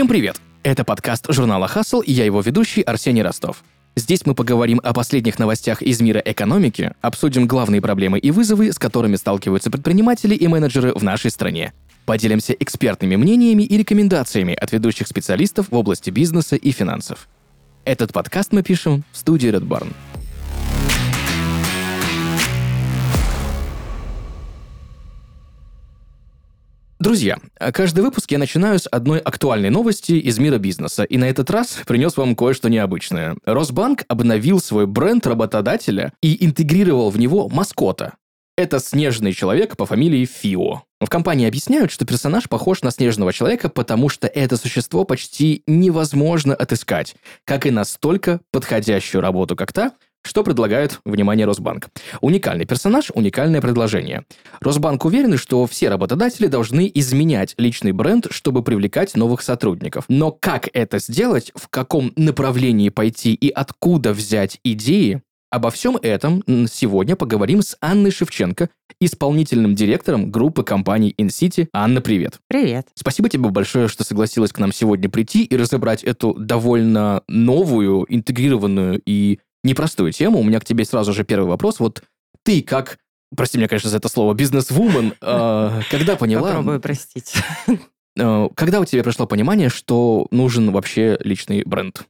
Всем 0.00 0.08
привет! 0.08 0.40
Это 0.62 0.82
подкаст 0.82 1.26
журнала 1.28 1.68
«Хасл» 1.68 2.00
и 2.00 2.10
я 2.10 2.24
его 2.24 2.40
ведущий 2.40 2.80
Арсений 2.80 3.20
Ростов. 3.20 3.62
Здесь 3.96 4.24
мы 4.24 4.34
поговорим 4.34 4.80
о 4.82 4.94
последних 4.94 5.38
новостях 5.38 5.82
из 5.82 6.00
мира 6.00 6.22
экономики, 6.24 6.94
обсудим 7.02 7.46
главные 7.46 7.82
проблемы 7.82 8.18
и 8.18 8.30
вызовы, 8.30 8.72
с 8.72 8.78
которыми 8.78 9.16
сталкиваются 9.16 9.70
предприниматели 9.70 10.34
и 10.34 10.48
менеджеры 10.48 10.94
в 10.94 11.04
нашей 11.04 11.30
стране. 11.30 11.74
Поделимся 12.06 12.54
экспертными 12.54 13.16
мнениями 13.16 13.62
и 13.62 13.76
рекомендациями 13.76 14.54
от 14.54 14.72
ведущих 14.72 15.06
специалистов 15.06 15.66
в 15.70 15.76
области 15.76 16.08
бизнеса 16.08 16.56
и 16.56 16.70
финансов. 16.70 17.28
Этот 17.84 18.14
подкаст 18.14 18.52
мы 18.52 18.62
пишем 18.62 19.04
в 19.12 19.18
студии 19.18 19.50
Red 19.50 19.68
Barn. 19.68 19.92
Друзья, 27.00 27.38
каждый 27.72 28.00
выпуск 28.00 28.30
я 28.30 28.36
начинаю 28.36 28.78
с 28.78 28.86
одной 28.86 29.20
актуальной 29.20 29.70
новости 29.70 30.12
из 30.12 30.38
мира 30.38 30.58
бизнеса, 30.58 31.02
и 31.02 31.16
на 31.16 31.30
этот 31.30 31.48
раз 31.48 31.78
принес 31.86 32.18
вам 32.18 32.36
кое-что 32.36 32.68
необычное. 32.68 33.38
Росбанк 33.46 34.04
обновил 34.08 34.60
свой 34.60 34.86
бренд 34.86 35.26
работодателя 35.26 36.12
и 36.20 36.44
интегрировал 36.44 37.08
в 37.08 37.18
него 37.18 37.48
маскота. 37.48 38.16
Это 38.58 38.80
снежный 38.80 39.32
человек 39.32 39.78
по 39.78 39.86
фамилии 39.86 40.26
Фио. 40.26 40.82
В 41.00 41.08
компании 41.08 41.48
объясняют, 41.48 41.90
что 41.90 42.04
персонаж 42.04 42.46
похож 42.50 42.82
на 42.82 42.90
снежного 42.90 43.32
человека, 43.32 43.70
потому 43.70 44.10
что 44.10 44.26
это 44.26 44.58
существо 44.58 45.04
почти 45.04 45.62
невозможно 45.66 46.54
отыскать, 46.54 47.16
как 47.46 47.64
и 47.64 47.70
настолько 47.70 48.42
подходящую 48.52 49.22
работу, 49.22 49.56
как 49.56 49.72
та, 49.72 49.92
что 50.22 50.44
предлагает, 50.44 51.00
внимание, 51.04 51.46
Росбанк? 51.46 51.88
Уникальный 52.20 52.66
персонаж, 52.66 53.10
уникальное 53.14 53.60
предложение. 53.60 54.24
Росбанк 54.60 55.04
уверен, 55.04 55.36
что 55.38 55.66
все 55.66 55.88
работодатели 55.88 56.46
должны 56.46 56.90
изменять 56.94 57.54
личный 57.56 57.92
бренд, 57.92 58.26
чтобы 58.30 58.62
привлекать 58.62 59.16
новых 59.16 59.42
сотрудников. 59.42 60.04
Но 60.08 60.30
как 60.30 60.68
это 60.72 60.98
сделать, 60.98 61.52
в 61.54 61.68
каком 61.68 62.12
направлении 62.16 62.90
пойти 62.90 63.34
и 63.34 63.48
откуда 63.50 64.12
взять 64.12 64.58
идеи, 64.62 65.22
Обо 65.50 65.72
всем 65.72 65.98
этом 66.00 66.44
сегодня 66.68 67.16
поговорим 67.16 67.60
с 67.60 67.76
Анной 67.80 68.12
Шевченко, 68.12 68.68
исполнительным 69.00 69.74
директором 69.74 70.30
группы 70.30 70.62
компаний 70.62 71.12
InCity. 71.18 71.66
Анна, 71.72 72.00
привет. 72.00 72.38
Привет. 72.46 72.86
Спасибо 72.94 73.28
тебе 73.28 73.48
большое, 73.50 73.88
что 73.88 74.04
согласилась 74.04 74.52
к 74.52 74.60
нам 74.60 74.72
сегодня 74.72 75.08
прийти 75.08 75.42
и 75.42 75.56
разобрать 75.56 76.04
эту 76.04 76.34
довольно 76.34 77.24
новую, 77.26 78.06
интегрированную 78.08 79.02
и 79.04 79.40
непростую 79.62 80.12
тему. 80.12 80.40
У 80.40 80.44
меня 80.44 80.60
к 80.60 80.64
тебе 80.64 80.84
сразу 80.84 81.12
же 81.12 81.24
первый 81.24 81.46
вопрос. 81.46 81.80
Вот 81.80 82.02
ты 82.44 82.62
как, 82.62 82.98
прости 83.36 83.58
меня, 83.58 83.68
конечно, 83.68 83.90
за 83.90 83.98
это 83.98 84.08
слово, 84.08 84.34
бизнес-вумен, 84.34 85.14
а, 85.20 85.80
когда 85.90 86.16
поняла... 86.16 86.48
Попробую 86.48 86.80
простить. 86.80 87.34
А, 88.18 88.48
когда 88.54 88.80
у 88.80 88.84
тебя 88.84 89.02
пришло 89.02 89.26
понимание, 89.26 89.68
что 89.68 90.26
нужен 90.30 90.72
вообще 90.72 91.16
личный 91.20 91.62
бренд? 91.64 92.02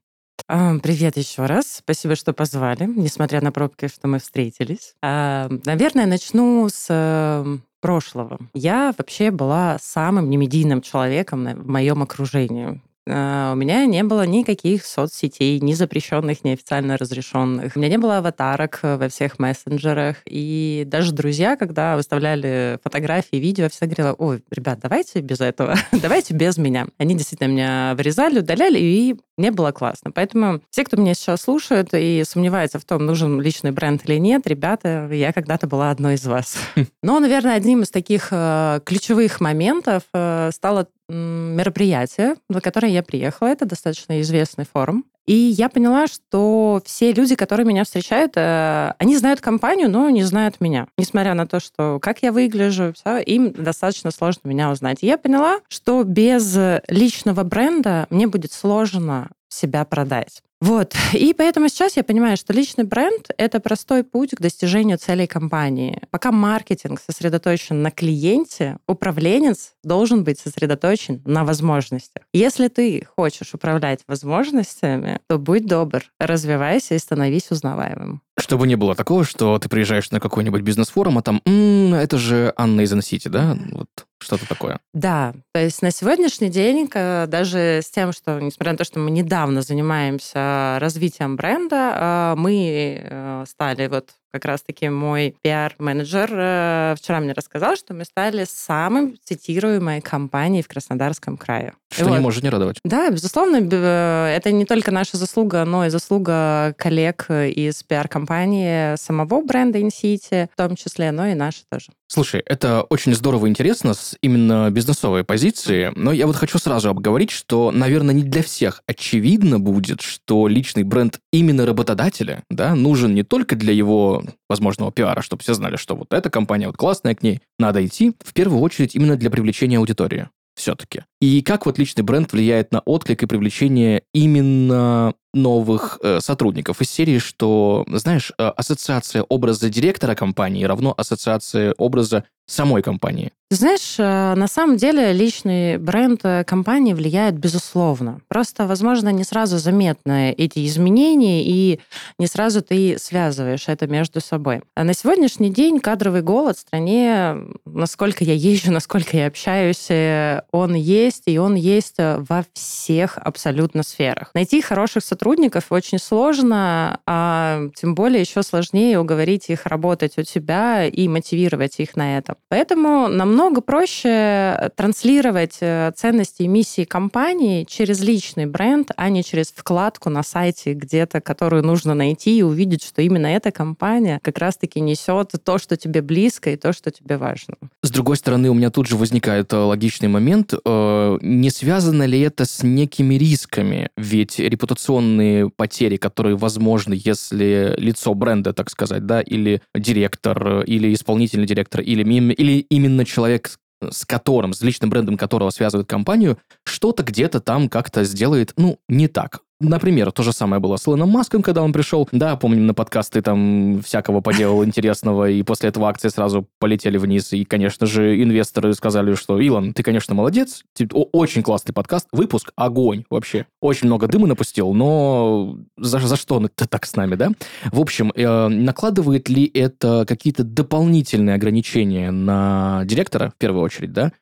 А, 0.49 0.79
привет 0.79 1.17
еще 1.17 1.47
раз. 1.47 1.77
Спасибо, 1.79 2.17
что 2.17 2.33
позвали, 2.33 2.85
несмотря 2.85 3.41
на 3.41 3.53
пробки, 3.53 3.89
что 3.89 4.09
мы 4.09 4.19
встретились. 4.19 4.95
Наверное, 5.03 6.07
начну 6.07 6.69
с 6.69 6.87
э, 6.89 7.59
прошлого. 7.81 8.39
Я 8.55 8.95
вообще 8.97 9.31
была 9.31 9.79
самым 9.81 10.31
немедийным 10.31 10.81
человеком 10.83 11.45
в 11.45 11.69
моем 11.69 12.03
окружении. 12.03 12.81
А, 13.09 13.53
у 13.53 13.57
меня 13.57 13.87
не 13.87 14.03
было 14.03 14.27
никаких 14.27 14.85
соцсетей, 14.85 15.59
ни 15.61 15.73
запрещенных, 15.73 16.45
ни 16.45 16.51
официально 16.51 16.97
разрешенных. 16.97 17.77
У 17.77 17.79
меня 17.79 17.91
не 17.91 17.99
было 17.99 18.19
аватарок 18.19 18.81
э, 18.83 18.97
во 18.97 19.09
всех 19.09 19.39
мессенджерах. 19.39 20.17
И 20.27 20.85
даже 20.87 21.13
друзья, 21.13 21.57
когда 21.57 21.97
выставляли 21.97 22.79
фотографии, 22.83 23.37
видео, 23.37 23.69
все 23.69 23.87
говорили, 23.87 24.15
ой, 24.19 24.45
ребят, 24.51 24.81
давайте 24.81 25.21
без 25.21 25.41
этого, 25.41 25.77
давайте 25.93 26.35
без 26.35 26.59
меня. 26.59 26.87
Они 26.99 27.15
действительно 27.15 27.49
меня 27.49 27.95
вырезали, 27.97 28.41
удаляли, 28.41 28.79
и 28.79 29.17
мне 29.37 29.51
было 29.51 29.73
классно. 29.73 30.11
Поэтому 30.11 30.61
все, 30.71 30.85
кто 30.85 30.97
меня 30.97 31.15
сейчас 31.15 31.43
слушает 31.43 31.89
и 31.95 32.23
сомневается 32.27 32.79
в 32.79 32.85
том, 32.85 33.07
нужен 33.07 33.41
личный 33.41 33.71
бренд 33.71 34.03
или 34.05 34.19
нет, 34.19 34.47
ребята, 34.47 35.09
я 35.11 35.33
когда-то 35.33 35.67
была 35.67 35.91
одной 35.91 36.15
из 36.15 36.27
вас. 36.27 36.59
Но, 37.03 37.19
наверное, 37.19 37.55
одним 37.55 37.83
из 37.83 37.91
таких 37.91 38.29
э, 38.31 38.81
ключевых 38.85 39.41
моментов 39.41 40.03
э, 40.13 40.51
стало 40.53 40.89
мероприятие, 41.11 42.37
на 42.49 42.61
которое 42.61 42.93
я 42.93 43.03
приехала. 43.03 43.49
Это 43.49 43.67
достаточно 43.67 44.21
известный 44.21 44.65
форум. 44.65 45.05
И 45.27 45.35
я 45.35 45.69
поняла, 45.69 46.07
что 46.07 46.83
все 46.85 47.13
люди, 47.13 47.37
которые 47.37 47.67
меня 47.67 47.85
встречают, 47.85 48.33
э, 48.37 48.95
они 48.99 49.17
знают 49.17 49.41
компанию, 49.41 49.89
но 49.91 50.11
не 50.11 50.25
знают 50.25 50.61
меня. 50.61 50.89
Несмотря 50.97 51.35
на 51.35 51.47
то, 51.47 51.61
что 51.61 51.99
как 52.01 52.23
я 52.23 52.33
выгляжу, 52.33 52.93
все, 52.95 53.19
им 53.19 53.53
достаточно 53.53 54.11
сложно 54.11 54.49
меня 54.49 54.71
узнать. 54.71 55.03
И 55.03 55.07
я 55.07 55.19
поняла, 55.19 55.61
что 55.69 56.03
без 56.03 56.59
личного 56.89 57.45
бренда 57.45 58.07
мне 58.11 58.27
будет 58.27 58.53
сложно 58.53 59.31
себя 59.49 59.85
продать. 59.85 60.43
Вот. 60.61 60.95
И 61.15 61.33
поэтому 61.33 61.69
сейчас 61.69 61.97
я 61.97 62.05
понимаю, 62.05 62.37
что 62.37 62.53
личный 62.53 62.85
бренд— 62.85 63.29
это 63.39 63.61
простой 63.61 64.05
путь 64.05 64.33
к 64.33 64.41
достижению 64.41 64.99
целей 64.99 65.27
компании. 65.27 66.03
Пока 66.11 66.33
маркетинг 66.33 67.01
сосредоточен 67.01 67.83
на 67.83 67.91
клиенте, 67.91 68.77
управленец 68.87 69.73
должен 69.83 70.23
быть 70.23 70.39
сосредоточен 70.39 71.23
на 71.25 71.45
возможностях. 71.45 72.25
Если 72.35 72.69
ты 72.69 73.07
хочешь 73.17 73.55
управлять 73.55 74.01
возможностями, 74.07 75.21
то 75.29 75.39
будь 75.39 75.67
добр, 75.67 76.05
развивайся 76.19 76.95
и 76.95 76.99
становись 76.99 77.51
узнаваемым. 77.51 78.21
Чтобы 78.39 78.67
не 78.67 78.77
было 78.77 78.95
такого, 78.95 79.25
что 79.25 79.59
ты 79.59 79.69
приезжаешь 79.71 80.11
на 80.11 80.21
какой-нибудь 80.21 80.63
бизнес-форум, 80.63 81.19
а 81.19 81.23
там, 81.23 81.41
м-м, 81.47 81.95
это 81.95 82.19
же 82.19 82.53
Анна 82.57 82.83
из 82.83 82.91
Сити, 83.01 83.29
да? 83.29 83.57
Вот 83.73 83.89
что-то 84.23 84.49
такое. 84.49 84.81
Да, 84.93 85.35
то 85.53 85.61
есть 85.61 85.83
на 85.83 85.91
сегодняшний 85.91 86.49
день, 86.49 86.89
даже 86.89 87.81
с 87.83 87.91
тем, 87.91 88.13
что, 88.13 88.39
несмотря 88.41 88.73
на 88.73 88.79
то, 88.79 88.85
что 88.85 88.99
мы 88.99 89.11
недавно 89.11 89.63
занимаемся 89.63 90.79
развитием 90.81 91.37
бренда, 91.37 91.93
а, 91.95 92.37
мы 92.37 93.01
э, 93.03 93.45
стали 93.49 93.87
вот 93.87 94.11
как 94.31 94.45
раз-таки 94.45 94.89
мой 94.89 95.35
пиар-менеджер 95.43 96.31
э, 96.33 96.95
вчера 96.97 97.21
мне 97.21 97.33
рассказал, 97.33 97.77
что 97.77 97.95
мы 97.95 98.05
стали 98.05 98.45
самым 98.49 99.17
цитируемой 99.25 100.01
компанией 100.01 100.63
в 100.63 100.69
Краснодарском 100.69 101.37
крае. 101.37 101.73
Что 101.93 102.05
вот. 102.05 102.17
не 102.17 102.21
может 102.21 102.43
не 102.43 102.51
радовать. 102.51 102.79
Да, 102.85 103.11
безусловно, 103.11 103.57
это 103.57 104.53
не 104.53 104.65
только 104.65 104.93
наша 104.93 105.17
заслуга, 105.17 105.65
но 105.65 105.87
и 105.87 105.91
заслуга 105.91 106.75
коллег 106.79 107.27
из 107.31 107.83
пиар-компании 107.83 108.97
самого 108.97 109.43
бренда 109.43 109.79
InCity, 109.79 110.49
в 110.53 110.57
том 110.57 110.77
числе, 110.77 111.11
но 111.11 111.27
и 111.27 111.35
наши 111.35 111.63
тоже. 111.71 111.87
Слушай, 112.07 112.43
это 112.45 112.83
очень 112.83 113.15
здорово 113.15 113.47
и 113.47 113.49
интересно 113.49 113.95
с 113.95 114.17
именно 114.21 114.69
бизнесовой 114.71 115.23
позиции, 115.23 115.93
но 115.95 116.13
я 116.13 116.27
вот 116.27 116.35
хочу 116.35 116.59
сразу 116.59 116.91
обговорить, 116.91 117.31
что, 117.31 117.71
наверное, 117.71 118.13
не 118.13 118.25
для 118.25 118.43
всех 118.43 118.83
очевидно 118.87 119.61
будет, 119.61 120.01
что 120.01 120.49
личный 120.49 120.83
бренд 120.83 121.21
именно 121.33 121.65
работодателя 121.65 122.43
да, 122.51 122.75
нужен 122.75 123.15
не 123.15 123.23
только 123.23 123.55
для 123.55 123.73
его 123.73 124.20
возможного 124.49 124.93
пиара, 124.93 125.23
чтобы 125.23 125.43
все 125.43 125.55
знали, 125.55 125.77
что 125.77 125.97
вот 125.97 126.13
эта 126.13 126.31
компания 126.31 126.67
вот 126.67 126.77
классная, 126.77 127.15
к 127.15 127.23
ней 127.23 127.41
надо 127.59 127.85
идти, 127.85 128.13
в 128.25 128.33
первую 128.33 128.61
очередь 128.61 128.95
именно 128.95 129.17
для 129.17 129.31
привлечения 129.31 129.79
аудитории 129.79 130.29
все-таки. 130.61 131.03
И 131.21 131.43
как 131.43 131.67
вот 131.67 131.79
личный 131.79 132.05
бренд 132.05 132.33
влияет 132.33 132.73
на 132.73 132.81
отклик 132.81 133.23
и 133.23 133.27
привлечение 133.27 134.03
именно 134.13 135.15
новых 135.33 135.99
э, 136.03 136.21
сотрудников 136.21 136.81
из 136.81 136.91
серии, 136.91 137.19
что, 137.19 137.85
знаешь, 137.89 138.33
э, 138.37 138.43
ассоциация 138.43 139.23
образа 139.23 139.71
директора 139.71 140.15
компании 140.15 140.65
равно 140.65 140.93
ассоциация 140.97 141.75
образа 141.79 142.25
самой 142.51 142.83
компании. 142.83 143.33
Знаешь, 143.53 143.97
э, 143.99 144.35
на 144.37 144.47
самом 144.47 144.77
деле 144.77 145.13
личный 145.13 145.77
бренд 145.77 146.21
э, 146.23 146.45
компании 146.45 146.93
влияет 146.93 147.35
безусловно. 147.37 148.21
Просто, 148.29 148.65
возможно, 148.65 149.09
не 149.09 149.25
сразу 149.25 149.59
заметны 149.59 150.31
эти 150.31 150.65
изменения, 150.69 151.43
и 151.45 151.81
не 152.17 152.29
сразу 152.29 152.63
ты 152.63 152.97
связываешь 152.97 153.65
это 153.67 153.89
между 153.89 154.21
собой. 154.21 154.63
А 154.77 154.85
на 154.85 154.95
сегодняшний 154.95 155.51
день 155.51 155.81
кадровый 155.81 156.23
голод 156.23 156.59
в 156.59 156.61
стране, 156.61 157.39
насколько 157.65 158.23
я 158.23 158.35
езжу, 158.35 158.71
насколько 158.71 159.17
я 159.17 159.27
общаюсь, 159.27 159.87
э, 159.89 160.43
он 160.53 160.75
есть, 160.75 161.25
и 161.27 161.37
он 161.37 161.57
есть 161.57 161.97
во 161.99 162.45
всех 162.53 163.19
абсолютно 163.19 163.83
сферах. 163.83 164.31
Найти 164.33 164.61
хороших 164.61 165.03
сотрудников 165.03 165.67
очень 165.71 165.99
сложно, 165.99 167.01
а 167.05 167.63
тем 167.75 167.97
более 167.97 168.21
еще 168.21 168.45
сложнее 168.45 169.01
уговорить 169.01 169.51
их 169.51 169.67
работать 169.67 170.19
у 170.19 170.23
тебя 170.23 170.87
и 170.87 171.09
мотивировать 171.09 171.81
их 171.81 171.97
на 171.97 172.17
это. 172.17 172.37
Поэтому 172.49 173.09
нам 173.09 173.31
намного 173.31 173.61
проще 173.61 174.71
транслировать 174.77 175.59
э, 175.61 175.93
ценности 175.97 176.43
и 176.43 176.49
миссии 176.49 176.85
компании 176.85 177.65
через 177.65 178.01
личный 178.01 178.47
бренд, 178.47 178.91
а 178.97 179.09
не 179.09 179.23
через 179.23 179.53
вкладку 179.55 180.11
на 180.11 180.23
сайте 180.23 180.75
где-то, 180.75 181.21
которую 181.21 181.65
нужно 181.65 181.95
найти 181.95 182.39
и 182.39 182.43
увидеть, 182.43 182.85
что 182.85 183.03
именно 183.03 183.29
эта 183.29 183.53
компания 183.53 184.19
как 184.23 184.39
раз-таки 184.39 184.81
несет 184.81 185.33
то, 185.45 185.59
что 185.59 185.77
тебе 185.77 186.03
близко 186.03 186.51
и 186.51 186.57
то, 186.57 186.73
что 186.73 186.91
тебе 186.91 187.17
важно. 187.17 187.55
С 187.83 187.91
другой 187.91 188.17
стороны, 188.17 188.51
у 188.51 188.55
меня 188.55 188.71
тут 188.71 188.89
же 188.89 188.97
возникает 188.97 189.53
э, 189.53 189.57
логичный 189.57 190.09
момент. 190.09 190.55
Э, 190.65 191.19
не 191.23 191.51
связано 191.51 192.03
ли 192.05 192.21
это 192.21 192.45
с 192.45 192.63
некими 192.65 193.15
рисками? 193.15 193.91
Ведь 193.97 194.39
репутационные 194.39 195.51
потери, 195.51 195.97
которые 195.97 196.37
возможны, 196.37 197.01
если 197.05 197.75
лицо 197.79 198.13
бренда, 198.15 198.53
так 198.53 198.71
сказать, 198.71 199.07
да, 199.07 199.21
или 199.21 199.63
директор, 199.75 200.63
или 200.63 200.93
исполнительный 200.93 201.47
директор, 201.47 201.81
или, 201.81 202.03
или 202.33 202.61
именно 202.71 203.05
человек, 203.05 203.59
с 203.83 204.05
которым, 204.05 204.53
с 204.53 204.63
личным 204.63 204.91
брендом 204.91 205.17
которого 205.17 205.51
связывают 205.51 205.89
компанию, 205.89 206.39
что-то 206.65 207.03
где-то 207.03 207.41
там 207.41 207.69
как-то 207.69 208.05
сделает, 208.05 208.53
ну, 208.57 208.79
не 208.89 209.09
так. 209.09 209.41
Например, 209.61 210.11
то 210.11 210.23
же 210.23 210.33
самое 210.33 210.59
было 210.59 210.77
с 210.77 210.89
Илоном 210.89 211.11
Маском, 211.11 211.43
когда 211.43 211.63
он 211.63 211.75
пришел. 211.75 212.09
Да, 212.13 212.35
помним, 212.37 212.67
на 212.67 212.73
подкасты 212.73 213.21
там 213.21 213.83
всякого 213.83 214.23
поделал 214.23 214.65
интересного, 214.65 215.29
и 215.29 215.43
после 215.43 215.69
этого 215.69 215.87
акции 215.87 216.09
сразу 216.09 216.47
полетели 216.59 216.97
вниз. 216.97 217.35
И, 217.35 217.45
конечно 217.45 217.87
же, 217.87 218.23
инвесторы 218.23 218.73
сказали, 218.73 219.15
что 219.15 219.39
Илон, 219.39 219.75
ты, 219.75 219.83
конечно, 219.83 220.15
молодец, 220.15 220.65
очень 220.93 221.43
классный 221.43 221.75
подкаст, 221.75 222.09
выпуск, 222.11 222.53
огонь 222.57 223.05
вообще. 223.11 223.47
Очень 223.61 223.89
много 223.89 224.07
дыма 224.07 224.27
напустил, 224.27 224.73
но 224.73 225.59
за, 225.77 225.99
за 225.99 226.17
что 226.17 226.41
ты 226.55 226.67
так 226.67 226.87
с 226.87 226.97
нами, 226.97 227.17
да? 227.17 227.31
В 227.71 227.81
общем, 227.81 228.13
э, 228.17 228.49
накладывает 228.49 229.29
ли 229.29 229.45
это 229.45 230.07
какие-то 230.09 230.43
дополнительные 230.43 231.35
ограничения 231.35 232.11
на 232.11 232.83
директора, 232.87 233.33
в 233.37 233.39
первую 233.39 233.63
очередь, 233.63 233.93
да? 233.93 234.13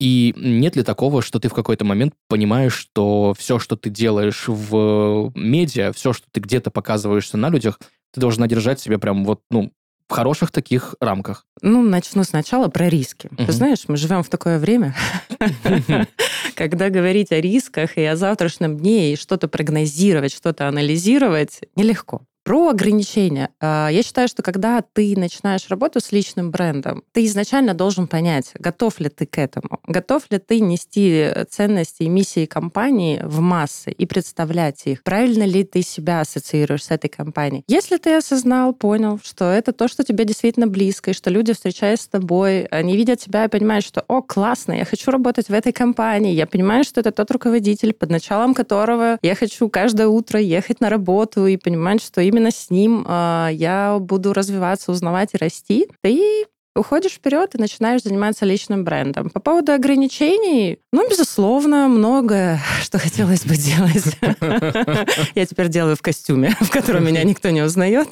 И 0.00 0.34
нет 0.36 0.76
ли 0.76 0.82
такого, 0.82 1.22
что 1.22 1.38
ты 1.38 1.48
в 1.48 1.54
какой-то 1.54 1.84
момент 1.84 2.14
понимаешь, 2.28 2.74
что 2.74 3.34
все, 3.38 3.58
что 3.58 3.76
ты 3.76 3.90
делаешь 3.90 4.44
в 4.48 5.32
медиа, 5.34 5.92
все, 5.92 6.12
что 6.12 6.26
ты 6.30 6.40
где-то 6.40 6.70
показываешься 6.70 7.36
на 7.36 7.48
людях, 7.48 7.78
ты 8.12 8.20
должна 8.20 8.46
держать 8.46 8.80
себя 8.80 8.98
прям 8.98 9.24
вот, 9.24 9.40
ну, 9.50 9.72
в 10.08 10.12
хороших 10.12 10.50
таких 10.50 10.94
рамках? 11.00 11.46
Ну, 11.62 11.82
начну 11.82 12.24
сначала 12.24 12.68
про 12.68 12.88
риски. 12.88 13.28
Угу. 13.32 13.46
Ты 13.46 13.52
знаешь, 13.52 13.84
мы 13.88 13.96
живем 13.96 14.22
в 14.22 14.28
такое 14.28 14.58
время, 14.58 14.94
когда 16.54 16.90
говорить 16.90 17.32
о 17.32 17.40
рисках 17.40 17.96
и 17.96 18.04
о 18.04 18.16
завтрашнем 18.16 18.76
дне, 18.76 19.12
и 19.12 19.16
что-то 19.16 19.48
прогнозировать, 19.48 20.32
что-то 20.32 20.68
анализировать 20.68 21.60
нелегко. 21.76 22.22
Про 22.54 22.68
ограничения. 22.68 23.50
А, 23.60 23.88
я 23.88 24.04
считаю, 24.04 24.28
что 24.28 24.44
когда 24.44 24.80
ты 24.80 25.18
начинаешь 25.18 25.68
работу 25.70 25.98
с 25.98 26.12
личным 26.12 26.52
брендом, 26.52 27.02
ты 27.10 27.24
изначально 27.24 27.74
должен 27.74 28.06
понять, 28.06 28.52
готов 28.56 29.00
ли 29.00 29.08
ты 29.08 29.26
к 29.26 29.38
этому, 29.38 29.80
готов 29.88 30.30
ли 30.30 30.38
ты 30.38 30.60
нести 30.60 31.30
ценности 31.50 32.04
и 32.04 32.08
миссии 32.08 32.46
компании 32.46 33.20
в 33.24 33.40
массы 33.40 33.90
и 33.90 34.06
представлять 34.06 34.86
их, 34.86 35.02
правильно 35.02 35.42
ли 35.42 35.64
ты 35.64 35.82
себя 35.82 36.20
ассоциируешь 36.20 36.84
с 36.84 36.92
этой 36.92 37.08
компанией. 37.08 37.64
Если 37.66 37.96
ты 37.96 38.14
осознал, 38.14 38.72
понял, 38.72 39.18
что 39.20 39.50
это 39.50 39.72
то, 39.72 39.88
что 39.88 40.04
тебе 40.04 40.24
действительно 40.24 40.68
близко, 40.68 41.10
и 41.10 41.14
что 41.14 41.30
люди, 41.30 41.54
встречаясь 41.54 42.02
с 42.02 42.06
тобой, 42.06 42.66
они 42.66 42.96
видят 42.96 43.18
тебя 43.18 43.46
и 43.46 43.48
понимают, 43.48 43.84
что, 43.84 44.04
о, 44.06 44.22
классно, 44.22 44.74
я 44.74 44.84
хочу 44.84 45.10
работать 45.10 45.48
в 45.48 45.52
этой 45.52 45.72
компании, 45.72 46.32
я 46.32 46.46
понимаю, 46.46 46.84
что 46.84 47.00
это 47.00 47.10
тот 47.10 47.32
руководитель, 47.32 47.94
под 47.94 48.10
началом 48.10 48.54
которого 48.54 49.18
я 49.22 49.34
хочу 49.34 49.68
каждое 49.68 50.06
утро 50.06 50.38
ехать 50.38 50.80
на 50.80 50.88
работу 50.88 51.48
и 51.48 51.56
понимать, 51.56 52.00
что 52.00 52.20
им 52.20 52.43
именно 52.44 52.50
с 52.50 52.70
ним 52.70 53.04
э, 53.08 53.48
я 53.52 53.98
буду 53.98 54.32
развиваться, 54.32 54.92
узнавать 54.92 55.30
и 55.34 55.38
расти, 55.38 55.88
ты 56.02 56.44
уходишь 56.76 57.12
вперед 57.12 57.54
и 57.54 57.58
начинаешь 57.58 58.02
заниматься 58.02 58.44
личным 58.44 58.84
брендом. 58.84 59.30
По 59.30 59.40
поводу 59.40 59.72
ограничений, 59.72 60.80
ну, 60.92 61.08
безусловно, 61.08 61.88
многое, 61.88 62.60
что 62.82 62.98
хотелось 62.98 63.46
бы 63.46 63.56
делать. 63.56 64.16
Я 65.34 65.46
теперь 65.46 65.68
делаю 65.68 65.96
в 65.96 66.02
костюме, 66.02 66.54
в 66.60 66.70
котором 66.70 67.06
меня 67.06 67.22
никто 67.24 67.50
не 67.50 67.62
узнает, 67.62 68.08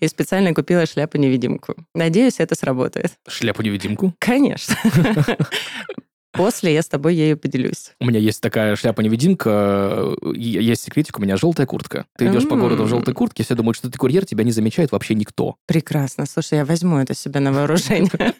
и 0.00 0.08
специально 0.08 0.54
купила 0.54 0.86
шляпу-невидимку. 0.86 1.74
Надеюсь, 1.94 2.36
это 2.38 2.54
сработает. 2.54 3.12
Шляпу-невидимку? 3.28 4.14
Конечно. 4.18 4.76
После 6.32 6.72
я 6.72 6.82
с 6.82 6.88
тобой 6.88 7.14
ею 7.14 7.36
поделюсь. 7.36 7.92
У 8.00 8.06
меня 8.06 8.18
есть 8.18 8.40
такая 8.40 8.76
шляпа-невидимка, 8.76 10.14
есть 10.34 10.82
секретик, 10.84 11.18
у 11.18 11.22
меня 11.22 11.36
желтая 11.36 11.66
куртка. 11.66 12.06
Ты 12.16 12.28
идешь 12.28 12.48
по 12.48 12.56
городу 12.56 12.84
в 12.84 12.88
желтой 12.88 13.14
куртке, 13.14 13.42
все 13.42 13.54
думают, 13.54 13.76
что 13.76 13.90
ты 13.90 13.98
курьер, 13.98 14.24
тебя 14.24 14.44
не 14.44 14.52
замечает 14.52 14.92
вообще 14.92 15.14
никто. 15.14 15.56
Прекрасно. 15.66 16.26
Слушай, 16.26 16.58
я 16.58 16.64
возьму 16.64 16.98
это 16.98 17.14
себе 17.14 17.40
на 17.40 17.52
вооружение. 17.52 18.10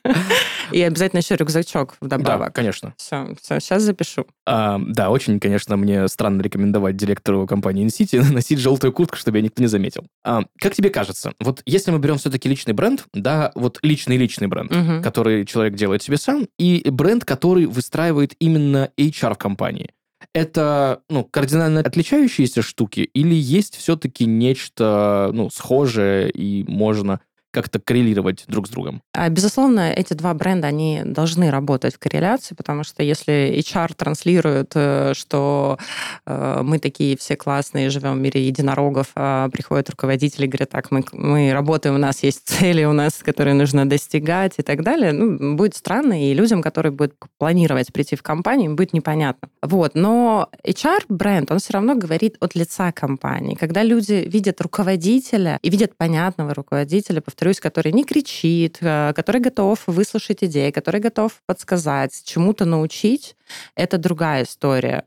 И 0.72 0.82
обязательно 0.82 1.20
еще 1.20 1.37
рюкзачок 1.37 1.96
вдобавок. 2.00 2.49
Да, 2.49 2.50
конечно. 2.50 2.94
Все, 2.96 3.34
все, 3.40 3.61
сейчас 3.61 3.82
запишу. 3.82 4.26
А, 4.46 4.78
да, 4.78 5.11
очень, 5.11 5.40
конечно, 5.40 5.76
мне 5.76 6.08
странно 6.08 6.43
рекомендовать 6.43 6.96
директору 6.96 7.46
компании 7.46 7.87
InCity 7.87 8.32
носить 8.32 8.58
желтую 8.58 8.93
куртку, 8.93 9.17
чтобы 9.17 9.38
я 9.38 9.43
никто 9.43 9.62
не 9.62 9.69
заметил. 9.69 10.05
А, 10.25 10.43
как 10.58 10.75
тебе 10.75 10.90
кажется, 10.90 11.32
вот 11.40 11.62
если 11.67 11.90
мы 11.90 11.99
берем 11.99 12.19
все-таки 12.19 12.49
личный 12.49 12.75
бренд, 12.75 13.05
да, 13.12 13.52
вот 13.55 13.78
личный-личный 13.82 14.46
бренд, 14.46 14.75
угу. 14.75 15.02
который 15.02 15.44
человек 15.46 15.75
делает 15.75 16.02
себе 16.02 16.17
сам, 16.17 16.46
и 16.58 16.88
бренд, 16.90 17.25
который 17.25 17.67
выстраивает 17.67 18.34
именно 18.38 18.90
HR 18.96 19.34
в 19.34 19.38
компании. 19.38 19.90
Это 20.34 21.00
ну, 21.08 21.25
кардинально 21.25 21.81
отличающиеся 21.81 22.62
штуки 22.62 23.00
или 23.00 23.34
есть 23.34 23.76
все-таки 23.76 24.26
нечто 24.26 25.31
ну, 25.32 25.50
схожее 25.50 26.31
и 26.31 26.64
можно 26.69 27.20
как-то 27.50 27.81
коррелировать 27.81 28.44
друг 28.47 28.67
с 28.67 28.70
другом? 28.70 29.02
А, 29.12 29.29
безусловно, 29.29 29.93
эти 29.93 30.14
два 30.14 30.35
бренда, 30.35 30.69
они 30.69 31.02
должны 31.05 31.50
работать 31.50 31.94
в 31.94 31.99
корреляции, 31.99 32.55
потому 32.55 32.85
что 32.85 33.02
если 33.02 33.58
HR 33.58 33.94
транслирует, 33.97 34.73
э, 34.75 35.12
что 35.14 35.79
э, 36.26 36.61
мы 36.62 36.79
такие 36.79 37.17
все 37.17 37.37
классные, 37.37 37.91
живем 37.91 38.14
в 38.14 38.20
мире 38.20 38.47
единорогов, 38.47 39.08
а 39.14 39.49
приходят 39.50 39.91
руководители 39.91 40.47
и 40.47 40.49
говорят, 40.49 40.70
так, 40.70 40.91
мы, 40.91 41.05
мы 41.12 41.52
работаем, 41.52 41.94
у 41.97 41.99
нас 41.99 42.23
есть 42.23 42.47
цели, 42.49 42.85
у 42.85 42.93
нас, 42.93 43.14
которые 43.14 43.55
нужно 43.55 43.88
достигать 43.88 44.55
и 44.58 44.62
так 44.62 44.82
далее, 44.82 45.12
ну, 45.12 45.56
будет 45.56 45.75
странно, 45.75 46.31
и 46.31 46.35
людям, 46.35 46.62
которые 46.62 46.93
будут 46.93 47.14
планировать 47.38 47.93
прийти 47.93 48.17
в 48.17 48.23
компанию, 48.23 48.70
им 48.70 48.76
будет 48.76 48.93
непонятно. 48.93 49.49
Вот, 49.62 49.94
но 49.94 50.49
HR-бренд, 50.64 51.50
он 51.50 51.58
все 51.58 51.73
равно 51.75 51.94
говорит 51.94 52.37
от 52.41 52.55
лица 52.55 52.93
компании. 52.93 53.55
Когда 53.55 53.82
люди 53.82 54.25
видят 54.26 54.61
руководителя 54.61 55.58
и 55.62 55.70
видят 55.70 55.96
понятного 55.96 56.55
руководителя, 56.55 57.20
повторюсь, 57.40 57.60
который 57.60 57.92
не 57.92 58.04
кричит, 58.04 58.76
э, 58.82 59.14
который 59.14 59.40
готов 59.40 59.78
выслушать 59.87 60.44
идеи, 60.44 60.70
который 60.70 61.00
готов 61.00 61.40
подсказать, 61.46 62.22
чему-то 62.22 62.66
научить, 62.66 63.34
это 63.75 63.96
другая 63.96 64.42
история. 64.42 65.04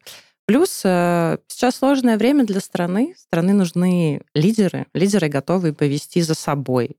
Плюс 0.47 0.81
э, 0.83 1.37
сейчас 1.47 1.75
сложное 1.75 2.17
время 2.17 2.43
для 2.43 2.59
страны. 2.59 3.13
Страны 3.17 3.53
нужны 3.53 4.21
лидеры, 4.33 4.87
лидеры 4.95 5.29
готовые 5.29 5.73
повести 5.73 6.23
за 6.23 6.33
собой. 6.33 6.97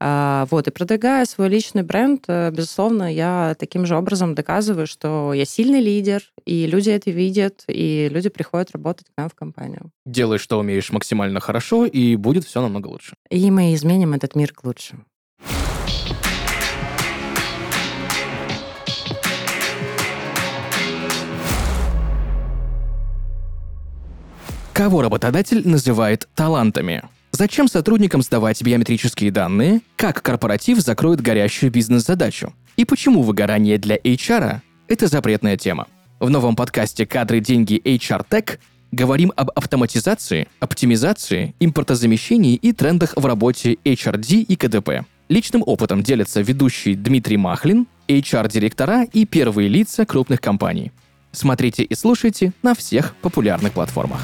А, 0.00 0.46
вот, 0.50 0.66
и 0.68 0.70
продвигая 0.70 1.24
свой 1.24 1.48
личный 1.48 1.82
бренд, 1.82 2.24
э, 2.28 2.50
безусловно, 2.50 3.12
я 3.12 3.54
таким 3.58 3.86
же 3.86 3.96
образом 3.96 4.34
доказываю, 4.34 4.86
что 4.86 5.32
я 5.32 5.44
сильный 5.44 5.80
лидер, 5.80 6.22
и 6.44 6.66
люди 6.66 6.90
это 6.90 7.10
видят, 7.10 7.64
и 7.68 8.08
люди 8.10 8.28
приходят 8.28 8.70
работать 8.72 9.06
к 9.06 9.18
нам 9.18 9.28
в 9.28 9.34
компанию. 9.34 9.90
Делай, 10.06 10.38
что 10.38 10.58
умеешь 10.58 10.90
максимально 10.90 11.40
хорошо, 11.40 11.86
и 11.86 12.16
будет 12.16 12.44
все 12.44 12.60
намного 12.60 12.88
лучше. 12.88 13.14
И 13.30 13.50
мы 13.50 13.74
изменим 13.74 14.12
этот 14.12 14.34
мир 14.34 14.52
к 14.52 14.64
лучшему. 14.64 15.04
Кого 24.74 25.02
работодатель 25.02 25.66
называет 25.68 26.28
талантами? 26.34 27.04
Зачем 27.36 27.66
сотрудникам 27.66 28.22
сдавать 28.22 28.62
биометрические 28.62 29.32
данные? 29.32 29.80
Как 29.96 30.22
корпоратив 30.22 30.78
закроет 30.78 31.20
горящую 31.20 31.72
бизнес-задачу? 31.72 32.54
И 32.76 32.84
почему 32.84 33.22
выгорание 33.22 33.76
для 33.76 33.96
HR– 33.96 34.60
это 34.88 35.08
запретная 35.08 35.56
тема? 35.56 35.88
В 36.20 36.30
новом 36.30 36.54
подкасте 36.54 37.06
«Кадры, 37.06 37.40
деньги, 37.40 37.82
HR 37.84 38.24
Tech» 38.30 38.60
говорим 38.92 39.32
об 39.34 39.50
автоматизации, 39.56 40.46
оптимизации, 40.60 41.56
импортозамещении 41.58 42.54
и 42.54 42.72
трендах 42.72 43.14
в 43.16 43.26
работе 43.26 43.78
HRD 43.84 44.42
и 44.42 44.54
КДП. 44.54 45.04
Личным 45.28 45.64
опытом 45.66 46.04
делятся 46.04 46.40
ведущий 46.40 46.94
Дмитрий 46.94 47.36
Махлин, 47.36 47.88
HR-директора 48.06 49.08
и 49.12 49.26
первые 49.26 49.68
лица 49.68 50.06
крупных 50.06 50.40
компаний. 50.40 50.92
Смотрите 51.32 51.82
и 51.82 51.96
слушайте 51.96 52.52
на 52.62 52.76
всех 52.76 53.16
популярных 53.16 53.72
платформах. 53.72 54.20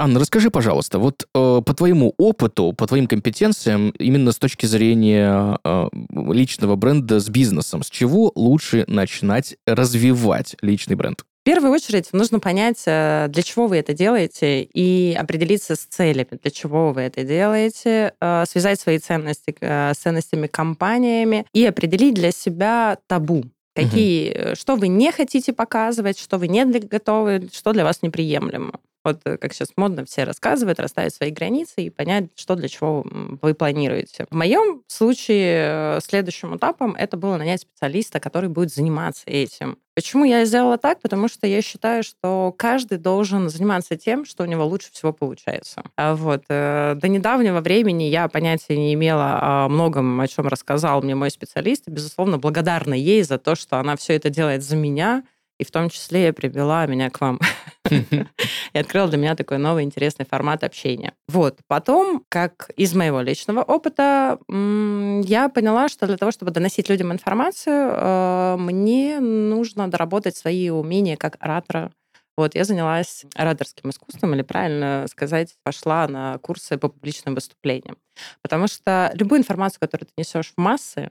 Анна, 0.00 0.20
расскажи, 0.20 0.50
пожалуйста, 0.50 1.00
вот 1.00 1.26
э, 1.34 1.60
по 1.66 1.74
твоему 1.74 2.14
опыту, 2.18 2.72
по 2.72 2.86
твоим 2.86 3.08
компетенциям, 3.08 3.90
именно 3.98 4.30
с 4.30 4.38
точки 4.38 4.64
зрения 4.64 5.58
э, 5.64 5.88
личного 6.32 6.76
бренда 6.76 7.18
с 7.18 7.28
бизнесом, 7.28 7.82
с 7.82 7.90
чего 7.90 8.30
лучше 8.36 8.84
начинать 8.86 9.56
развивать 9.66 10.54
личный 10.62 10.94
бренд? 10.94 11.24
В 11.40 11.44
первую 11.44 11.72
очередь 11.72 12.12
нужно 12.12 12.38
понять, 12.38 12.80
э, 12.86 13.26
для 13.28 13.42
чего 13.42 13.66
вы 13.66 13.78
это 13.78 13.92
делаете, 13.92 14.62
и 14.62 15.16
определиться 15.18 15.74
с 15.74 15.80
целями, 15.80 16.38
для 16.40 16.50
чего 16.52 16.92
вы 16.92 17.00
это 17.00 17.24
делаете, 17.24 18.12
э, 18.20 18.44
связать 18.46 18.78
свои 18.78 19.00
ценности 19.00 19.56
э, 19.60 19.94
с 19.94 19.96
ценностями 19.98 20.46
компаниями 20.46 21.44
и 21.52 21.66
определить 21.66 22.14
для 22.14 22.30
себя 22.30 22.98
табу. 23.08 23.46
Какие, 23.74 24.30
угу. 24.30 24.56
что 24.56 24.76
вы 24.76 24.88
не 24.88 25.10
хотите 25.12 25.52
показывать, 25.52 26.18
что 26.18 26.38
вы 26.38 26.48
не 26.48 26.64
готовы, 26.64 27.48
что 27.52 27.72
для 27.72 27.84
вас 27.84 28.02
неприемлемо. 28.02 28.72
Вот 29.08 29.20
э, 29.24 29.38
как 29.38 29.52
сейчас 29.54 29.70
модно 29.76 30.04
все 30.04 30.24
рассказывают, 30.24 30.78
расставить 30.80 31.14
свои 31.14 31.30
границы 31.30 31.82
и 31.82 31.90
понять, 31.90 32.26
что 32.36 32.54
для 32.54 32.68
чего 32.68 33.04
вы 33.40 33.54
планируете. 33.54 34.26
В 34.30 34.34
моем 34.34 34.82
случае 34.86 36.00
следующим 36.02 36.56
этапом 36.56 36.94
это 36.94 37.16
было 37.16 37.36
нанять 37.36 37.62
специалиста, 37.62 38.20
который 38.20 38.48
будет 38.50 38.72
заниматься 38.72 39.24
этим. 39.26 39.78
Почему 39.98 40.24
я 40.24 40.44
сделала 40.44 40.78
так? 40.78 41.00
Потому 41.00 41.26
что 41.26 41.46
я 41.46 41.60
считаю, 41.60 42.04
что 42.04 42.54
каждый 42.56 42.98
должен 42.98 43.48
заниматься 43.48 43.96
тем, 43.96 44.24
что 44.24 44.44
у 44.44 44.46
него 44.46 44.64
лучше 44.64 44.92
всего 44.92 45.12
получается. 45.12 45.82
А 45.96 46.14
вот. 46.14 46.44
Э, 46.48 46.94
до 46.94 47.08
недавнего 47.08 47.60
времени 47.60 48.04
я 48.04 48.28
понятия 48.28 48.76
не 48.76 48.94
имела 48.94 49.38
о 49.40 49.68
многом, 49.68 50.20
о 50.20 50.28
чем 50.28 50.46
рассказал 50.46 51.02
мне 51.02 51.14
мой 51.14 51.30
специалист. 51.30 51.88
И, 51.88 51.90
безусловно, 51.90 52.38
благодарна 52.38 52.94
ей 52.94 53.22
за 53.22 53.38
то, 53.38 53.56
что 53.56 53.78
она 53.78 53.96
все 53.96 54.14
это 54.14 54.30
делает 54.30 54.62
за 54.62 54.76
меня, 54.76 55.24
и 55.58 55.64
в 55.64 55.70
том 55.72 55.90
числе 55.90 56.32
привела 56.32 56.86
меня 56.86 57.10
к 57.10 57.20
вам. 57.20 57.40
И 58.72 58.78
открыла 58.78 59.08
для 59.08 59.18
меня 59.18 59.34
такой 59.34 59.58
новый 59.58 59.84
интересный 59.84 60.26
формат 60.26 60.64
общения. 60.64 61.12
Вот. 61.28 61.58
Потом, 61.66 62.24
как 62.28 62.70
из 62.76 62.94
моего 62.94 63.20
личного 63.20 63.62
опыта, 63.62 64.38
я 64.48 65.48
поняла, 65.48 65.88
что 65.88 66.06
для 66.06 66.16
того, 66.16 66.30
чтобы 66.30 66.50
доносить 66.50 66.88
людям 66.88 67.12
информацию, 67.12 67.92
э, 67.94 68.56
мне 68.58 69.20
нужно 69.20 69.88
доработать 69.88 70.36
свои 70.36 70.70
умения 70.70 71.16
как 71.16 71.36
оратора, 71.40 71.92
вот, 72.38 72.54
я 72.54 72.62
занялась 72.62 73.24
ораторским 73.34 73.90
искусством, 73.90 74.32
или 74.32 74.42
правильно 74.42 75.06
сказать, 75.10 75.56
пошла 75.64 76.06
на 76.06 76.38
курсы 76.38 76.78
по 76.78 76.88
публичным 76.88 77.34
выступлениям. 77.34 77.98
Потому 78.42 78.68
что 78.68 79.10
любую 79.14 79.40
информацию, 79.40 79.80
которую 79.80 80.06
ты 80.06 80.12
несешь 80.16 80.52
в 80.56 80.60
массы, 80.60 81.10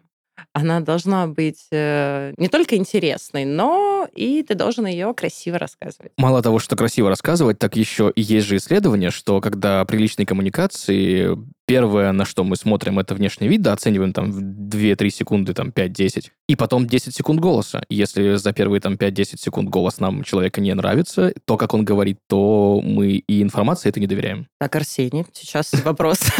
она 0.53 0.79
должна 0.79 1.27
быть 1.27 1.67
э, 1.71 2.33
не 2.37 2.47
только 2.47 2.75
интересной, 2.75 3.45
но 3.45 4.07
и 4.15 4.43
ты 4.43 4.55
должен 4.55 4.85
ее 4.85 5.13
красиво 5.13 5.59
рассказывать. 5.59 6.11
Мало 6.17 6.41
того, 6.41 6.59
что 6.59 6.75
красиво 6.75 7.09
рассказывать, 7.09 7.59
так 7.59 7.75
еще 7.75 8.11
и 8.15 8.21
есть 8.21 8.47
же 8.47 8.57
исследование, 8.57 9.11
что 9.11 9.41
когда 9.41 9.83
при 9.85 9.97
личной 9.97 10.25
коммуникации 10.25 11.37
первое, 11.67 12.11
на 12.13 12.25
что 12.25 12.43
мы 12.43 12.55
смотрим, 12.55 12.97
это 12.97 13.13
внешний 13.13 13.47
вид, 13.47 13.61
да, 13.61 13.73
оцениваем 13.73 14.13
там 14.13 14.29
2-3 14.29 15.09
секунды, 15.09 15.53
там 15.53 15.69
5-10, 15.69 16.27
и 16.47 16.55
потом 16.55 16.87
10 16.87 17.13
секунд 17.13 17.39
голоса. 17.39 17.83
Если 17.89 18.35
за 18.35 18.53
первые 18.53 18.79
там 18.79 18.93
5-10 18.93 19.37
секунд 19.37 19.69
голос 19.69 19.99
нам 19.99 20.23
человека 20.23 20.61
не 20.61 20.73
нравится, 20.73 21.33
то, 21.45 21.57
как 21.57 21.73
он 21.73 21.83
говорит, 21.83 22.19
то 22.27 22.81
мы 22.83 23.11
и 23.11 23.41
информации 23.41 23.89
это 23.89 23.99
не 23.99 24.07
доверяем. 24.07 24.47
Так, 24.59 24.75
Арсений, 24.75 25.25
сейчас 25.33 25.73
вопрос. 25.83 26.19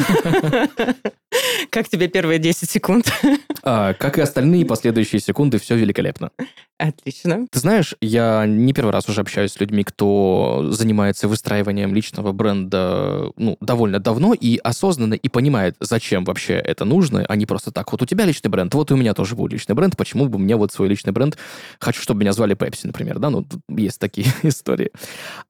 Как 1.70 1.90
тебе 1.90 2.08
первые 2.08 2.40
10 2.40 2.70
секунд? 2.70 3.12
А, 3.70 3.94
как 3.96 4.18
и 4.18 4.22
остальные 4.22 4.66
последующие 4.66 5.20
секунды, 5.20 5.60
все 5.60 5.76
великолепно. 5.76 6.32
Отлично. 6.78 7.48
Ты 7.52 7.60
знаешь, 7.60 7.96
я 8.00 8.46
не 8.46 8.72
первый 8.72 8.92
раз 8.92 9.10
уже 9.10 9.20
общаюсь 9.20 9.52
с 9.52 9.60
людьми, 9.60 9.84
кто 9.84 10.68
занимается 10.70 11.28
выстраиванием 11.28 11.94
личного 11.94 12.32
бренда 12.32 13.32
ну, 13.36 13.58
довольно 13.60 14.00
давно 14.00 14.34
и 14.34 14.58
осознанно 14.64 15.16
и 15.16 15.28
понимает, 15.28 15.76
зачем 15.82 16.24
вообще 16.24 16.54
это 16.54 16.86
нужно, 16.86 17.26
а 17.28 17.36
не 17.36 17.46
просто 17.46 17.72
так. 17.72 17.92
Вот 17.92 18.02
у 18.02 18.06
тебя 18.06 18.24
личный 18.24 18.50
бренд, 18.50 18.74
вот 18.74 18.92
и 18.92 18.94
у 18.94 18.98
меня 18.98 19.14
тоже 19.14 19.36
будет 19.36 19.52
личный 19.52 19.76
бренд, 19.76 19.98
почему 19.98 20.28
бы 20.28 20.40
мне 20.40 20.56
вот 20.56 20.72
свой 20.72 20.88
личный 20.88 21.12
бренд, 21.12 21.38
хочу, 21.80 22.02
чтобы 22.02 22.22
меня 22.22 22.32
звали 22.32 22.54
Пепси, 22.54 22.88
например, 22.88 23.20
да, 23.20 23.30
ну, 23.30 23.46
есть 23.70 24.00
такие 24.00 24.28
истории. 24.44 24.92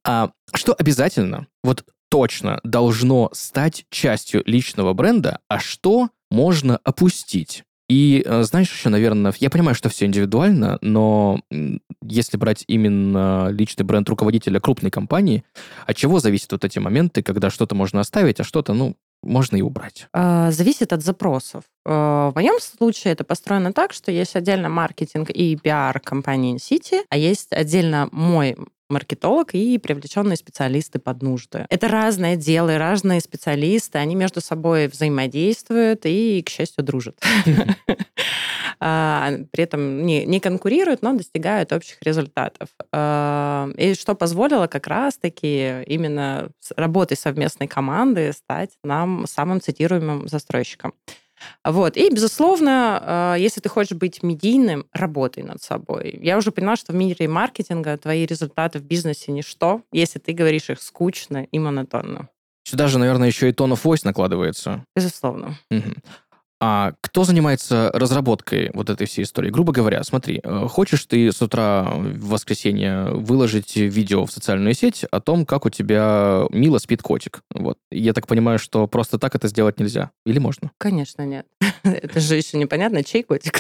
А 0.04 0.32
что 0.56 0.74
обязательно, 0.74 1.46
вот 1.64 1.84
точно 2.10 2.60
должно 2.64 3.30
стать 3.34 3.86
частью 3.90 4.44
личного 4.46 4.94
бренда, 4.94 5.40
а 5.48 5.60
что 5.60 6.10
можно 6.30 6.80
опустить? 6.84 7.64
И 7.90 8.22
э, 8.26 8.44
знаешь 8.44 8.70
еще, 8.70 8.90
наверное, 8.90 9.34
я 9.40 9.50
понимаю, 9.50 9.74
что 9.74 9.88
все 9.88 10.06
индивидуально, 10.06 10.78
но 10.82 11.40
если 12.02 12.36
брать 12.36 12.66
именно 12.68 13.48
личный 13.50 13.86
бренд 13.86 14.10
руководителя 14.10 14.60
крупной 14.60 14.92
компании, 14.92 15.46
от 15.86 15.96
чего 15.96 16.20
зависят 16.20 16.52
вот 16.52 16.66
эти 16.66 16.80
моменты, 16.80 17.24
когда 17.24 17.50
что-то 17.50 17.76
можно 17.76 18.02
оставить, 18.02 18.42
а 18.42 18.44
что-то, 18.44 18.74
ну, 18.74 18.96
можно 19.24 19.56
и 19.56 19.62
убрать? 19.62 20.08
А, 20.14 20.52
зависит 20.52 20.92
от 20.92 21.02
запросов. 21.02 21.64
Э, 21.86 21.90
в 21.90 22.34
моем 22.36 22.60
случае 22.60 23.14
это 23.14 23.24
построено 23.24 23.72
так, 23.72 23.94
что 23.94 24.12
есть 24.12 24.36
отдельно 24.36 24.68
маркетинг 24.68 25.30
и 25.30 25.56
пиар 25.56 26.00
компании 26.02 26.58
City, 26.58 27.04
а 27.10 27.18
есть 27.18 27.54
отдельно 27.54 28.10
мой 28.12 28.58
маркетолог 28.90 29.54
и 29.54 29.78
привлеченные 29.78 30.38
специалисты 30.38 31.00
под 31.00 31.22
нужды. 31.22 31.66
Это 31.70 31.88
разные 31.88 32.34
отделы, 32.34 32.78
разные 32.78 33.22
специалисты, 33.22 33.98
они 33.98 34.16
между 34.16 34.42
собой 34.42 34.88
взаимодействуют 34.88 36.02
и, 36.06 36.42
к 36.44 36.50
счастью, 36.50 36.84
дружат. 36.84 37.20
А, 38.80 39.32
при 39.52 39.64
этом 39.64 40.06
не 40.06 40.40
конкурируют, 40.40 41.02
но 41.02 41.14
достигают 41.14 41.74
общих 41.74 41.98
результатов. 42.04 42.70
А, 42.92 43.72
и 43.76 43.96
что 43.96 44.14
позволило 44.14 44.68
как 44.68 44.86
раз-таки 44.86 45.82
именно 45.88 46.50
работой 46.76 47.18
совместной 47.18 47.68
команды 47.68 48.32
стать 48.34 48.72
нам 48.84 49.26
самым 49.26 49.62
цитируемым 49.62 50.28
застройщиком. 50.28 50.94
Вот. 51.64 51.98
И, 51.98 52.10
безусловно, 52.10 53.00
а, 53.02 53.36
если 53.36 53.62
ты 53.62 53.70
хочешь 53.70 53.98
быть 53.98 54.24
медийным, 54.24 54.86
работай 54.94 55.44
над 55.44 55.62
собой. 55.62 56.18
Я 56.22 56.38
уже 56.38 56.52
поняла, 56.52 56.76
что 56.76 56.94
в 56.94 56.96
мире 56.96 57.28
маркетинга 57.28 57.98
твои 57.98 58.26
результаты 58.26 58.80
в 58.80 58.84
бизнесе 58.84 59.32
ничто, 59.32 59.82
если 59.92 60.20
ты 60.20 60.34
говоришь 60.34 60.70
их 60.70 60.82
скучно 60.82 61.44
и 61.52 61.60
монотонно. 61.60 62.30
Сюда 62.64 62.88
же, 62.88 63.00
наверное, 63.00 63.28
еще 63.28 63.50
и 63.50 63.54
tone 63.54 63.74
of 63.74 63.82
voice 63.84 64.02
накладывается. 64.04 64.84
Безусловно. 64.96 65.58
Угу. 65.72 65.94
А 66.60 66.94
кто 67.02 67.24
занимается 67.24 67.92
разработкой 67.94 68.72
вот 68.74 68.90
этой 68.90 69.06
всей 69.06 69.24
истории? 69.24 69.52
Грубо 69.52 69.72
говоря, 69.74 70.04
смотри, 70.04 70.42
э, 70.44 70.68
хочешь 70.68 71.06
ты 71.06 71.32
с 71.32 71.42
утра 71.42 71.84
в 71.84 72.30
воскресенье 72.30 73.12
выложить 73.12 73.76
видео 73.76 74.26
в 74.26 74.32
социальную 74.32 74.74
сеть 74.74 75.04
о 75.12 75.20
том, 75.20 75.46
как 75.46 75.66
у 75.66 75.70
тебя 75.70 76.46
мило 76.50 76.80
спит 76.80 77.04
котик. 77.04 77.42
Вот. 77.54 77.78
Я 77.92 78.14
так 78.14 78.26
понимаю, 78.28 78.58
что 78.58 78.88
просто 78.88 79.20
так 79.20 79.36
это 79.36 79.48
сделать 79.48 79.80
нельзя. 79.80 80.12
Или 80.26 80.40
можно? 80.40 80.72
Конечно, 80.80 81.24
нет. 81.26 81.46
Это 81.84 82.20
же 82.20 82.36
еще 82.36 82.58
непонятно, 82.58 83.04
чей 83.04 83.24
котик. 83.24 83.60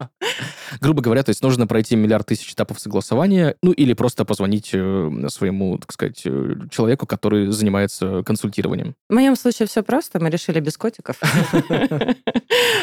Грубо 0.80 1.02
говоря, 1.02 1.22
то 1.22 1.30
есть 1.30 1.42
нужно 1.42 1.66
пройти 1.66 1.96
миллиард 1.96 2.26
тысяч 2.26 2.52
этапов 2.52 2.80
согласования, 2.80 3.56
ну 3.62 3.72
или 3.72 3.92
просто 3.92 4.24
позвонить 4.24 4.70
э, 4.72 5.28
своему, 5.28 5.78
так 5.78 5.92
сказать, 5.92 6.22
э, 6.24 6.54
человеку, 6.70 7.06
который 7.06 7.50
занимается 7.52 8.22
консультированием. 8.22 8.94
В 9.08 9.14
моем 9.14 9.36
случае 9.36 9.68
все 9.68 9.82
просто. 9.82 10.20
Мы 10.20 10.30
решили 10.30 10.60
без 10.60 10.76
котиков. 10.76 11.20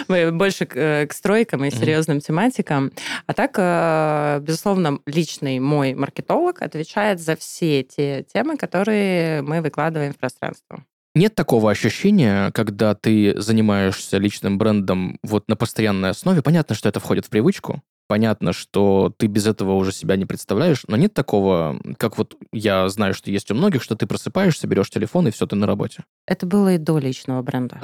Мы 0.07 0.31
больше 0.31 0.65
к, 0.65 0.75
э, 0.75 1.07
к 1.07 1.13
стройкам 1.13 1.65
и 1.65 1.71
серьезным 1.71 2.19
тематикам. 2.19 2.91
А 3.27 3.33
так, 3.33 3.55
э, 3.57 4.39
безусловно, 4.41 4.99
личный 5.05 5.59
мой 5.59 5.93
маркетолог 5.93 6.61
отвечает 6.61 7.19
за 7.19 7.35
все 7.35 7.83
те 7.83 8.23
темы, 8.33 8.57
которые 8.57 9.41
мы 9.41 9.61
выкладываем 9.61 10.13
в 10.13 10.17
пространство. 10.17 10.83
Нет 11.13 11.35
такого 11.35 11.69
ощущения, 11.69 12.51
когда 12.51 12.95
ты 12.95 13.39
занимаешься 13.39 14.17
личным 14.17 14.57
брендом 14.57 15.19
вот 15.23 15.43
на 15.49 15.57
постоянной 15.57 16.11
основе. 16.11 16.41
Понятно, 16.41 16.73
что 16.73 16.87
это 16.87 17.01
входит 17.01 17.25
в 17.25 17.29
привычку, 17.29 17.81
понятно, 18.11 18.51
что 18.51 19.13
ты 19.15 19.27
без 19.27 19.47
этого 19.47 19.71
уже 19.71 19.93
себя 19.93 20.17
не 20.17 20.25
представляешь, 20.25 20.83
но 20.89 20.97
нет 20.97 21.13
такого, 21.13 21.79
как 21.95 22.17
вот 22.17 22.35
я 22.51 22.89
знаю, 22.89 23.13
что 23.13 23.31
есть 23.31 23.49
у 23.51 23.55
многих, 23.55 23.81
что 23.81 23.95
ты 23.95 24.05
просыпаешься, 24.05 24.67
берешь 24.67 24.89
телефон, 24.89 25.29
и 25.29 25.31
все, 25.31 25.47
ты 25.47 25.55
на 25.55 25.65
работе. 25.65 26.03
Это 26.27 26.45
было 26.45 26.73
и 26.73 26.77
до 26.77 26.97
личного 26.97 27.41
бренда. 27.41 27.79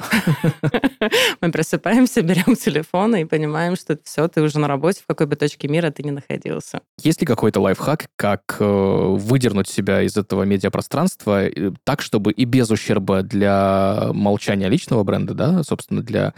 Мы 1.40 1.50
просыпаемся, 1.50 2.20
берем 2.20 2.56
телефон 2.56 3.16
и 3.16 3.24
понимаем, 3.24 3.74
что 3.74 3.98
все, 4.04 4.28
ты 4.28 4.42
уже 4.42 4.58
на 4.58 4.68
работе, 4.68 5.00
в 5.02 5.06
какой 5.06 5.26
бы 5.26 5.34
точке 5.34 5.66
мира 5.66 5.90
ты 5.90 6.02
ни 6.02 6.10
находился. 6.10 6.82
Есть 7.02 7.22
ли 7.22 7.26
какой-то 7.26 7.62
лайфхак, 7.62 8.08
как 8.16 8.58
э, 8.60 8.64
выдернуть 8.64 9.68
себя 9.68 10.02
из 10.02 10.14
этого 10.18 10.42
медиапространства 10.42 11.46
э, 11.46 11.72
так, 11.84 12.02
чтобы 12.02 12.32
и 12.32 12.44
без 12.44 12.70
ущерба 12.70 13.22
для 13.22 14.10
молчания 14.12 14.68
личного 14.68 15.04
бренда, 15.04 15.32
да, 15.32 15.62
собственно, 15.62 16.02
для 16.02 16.34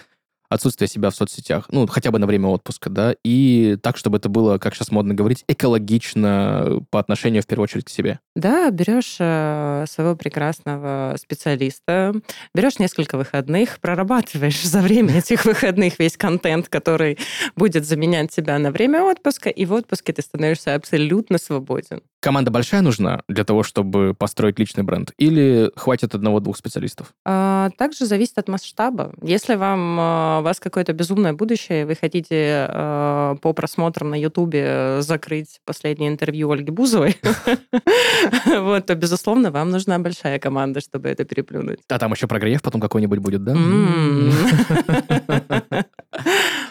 отсутствие 0.51 0.89
себя 0.89 1.11
в 1.11 1.15
соцсетях, 1.15 1.67
ну, 1.71 1.87
хотя 1.87 2.11
бы 2.11 2.19
на 2.19 2.27
время 2.27 2.49
отпуска, 2.49 2.91
да, 2.91 3.15
и 3.25 3.79
так, 3.83 3.97
чтобы 3.97 4.19
это 4.19 4.29
было, 4.29 4.59
как 4.59 4.75
сейчас 4.75 4.91
модно 4.91 5.15
говорить, 5.15 5.45
экологично 5.49 6.81
по 6.91 6.99
отношению, 6.99 7.43
в 7.43 7.47
первую 7.47 7.65
очередь, 7.65 7.85
к 7.85 7.89
себе. 7.89 8.19
Да, 8.35 8.71
берешь 8.71 9.17
э, 9.21 9.85
своего 9.89 10.17
прекрасного 10.17 11.17
специалиста, 11.19 12.15
берешь 12.55 12.79
несколько 12.79 13.17
выходных, 13.17 13.79
прорабатываешь 13.81 14.61
за 14.63 14.81
время 14.81 15.19
этих 15.19 15.45
выходных 15.45 15.99
весь 15.99 16.17
контент, 16.17 16.69
который 16.69 17.17
будет 17.55 17.87
заменять 17.87 18.31
тебя 18.31 18.59
на 18.59 18.73
время 18.73 19.05
отпуска, 19.05 19.49
и 19.49 19.65
в 19.65 19.73
отпуске 19.73 20.13
ты 20.13 20.23
становишься 20.23 20.75
абсолютно 20.75 21.39
свободен. 21.39 22.03
Команда 22.21 22.51
большая 22.51 22.83
нужна 22.83 23.23
для 23.29 23.45
того, 23.45 23.63
чтобы 23.63 24.15
построить 24.15 24.59
личный 24.59 24.85
бренд? 24.85 25.13
Или 25.17 25.73
хватит 25.75 26.15
одного-двух 26.15 26.57
специалистов? 26.57 27.15
А, 27.25 27.71
также 27.79 28.05
зависит 28.05 28.37
от 28.37 28.49
масштаба. 28.49 29.15
Если 29.23 29.55
вам, 29.55 29.97
а, 29.99 30.39
у 30.41 30.43
вас 30.43 30.61
какое-то 30.61 30.93
безумное 30.93 31.33
будущее, 31.33 31.87
вы 31.87 31.95
хотите 31.95 32.67
а, 32.69 33.37
по 33.37 33.55
просмотрам 33.55 34.11
на 34.11 34.21
Ютубе 34.21 35.01
закрыть 35.01 35.61
последнее 35.65 36.11
интервью 36.11 36.51
Ольги 36.51 36.71
Бузовой, 36.71 37.17
вот, 38.45 38.85
то, 38.85 38.95
безусловно, 38.95 39.51
вам 39.51 39.71
нужна 39.71 39.99
большая 39.99 40.39
команда, 40.39 40.81
чтобы 40.81 41.09
это 41.09 41.25
переплюнуть. 41.25 41.81
А 41.89 41.99
там 41.99 42.13
еще 42.13 42.27
прогрев 42.27 42.61
потом 42.61 42.83
какой-нибудь 42.83 43.19
будет, 43.19 43.45
да? 43.45 43.55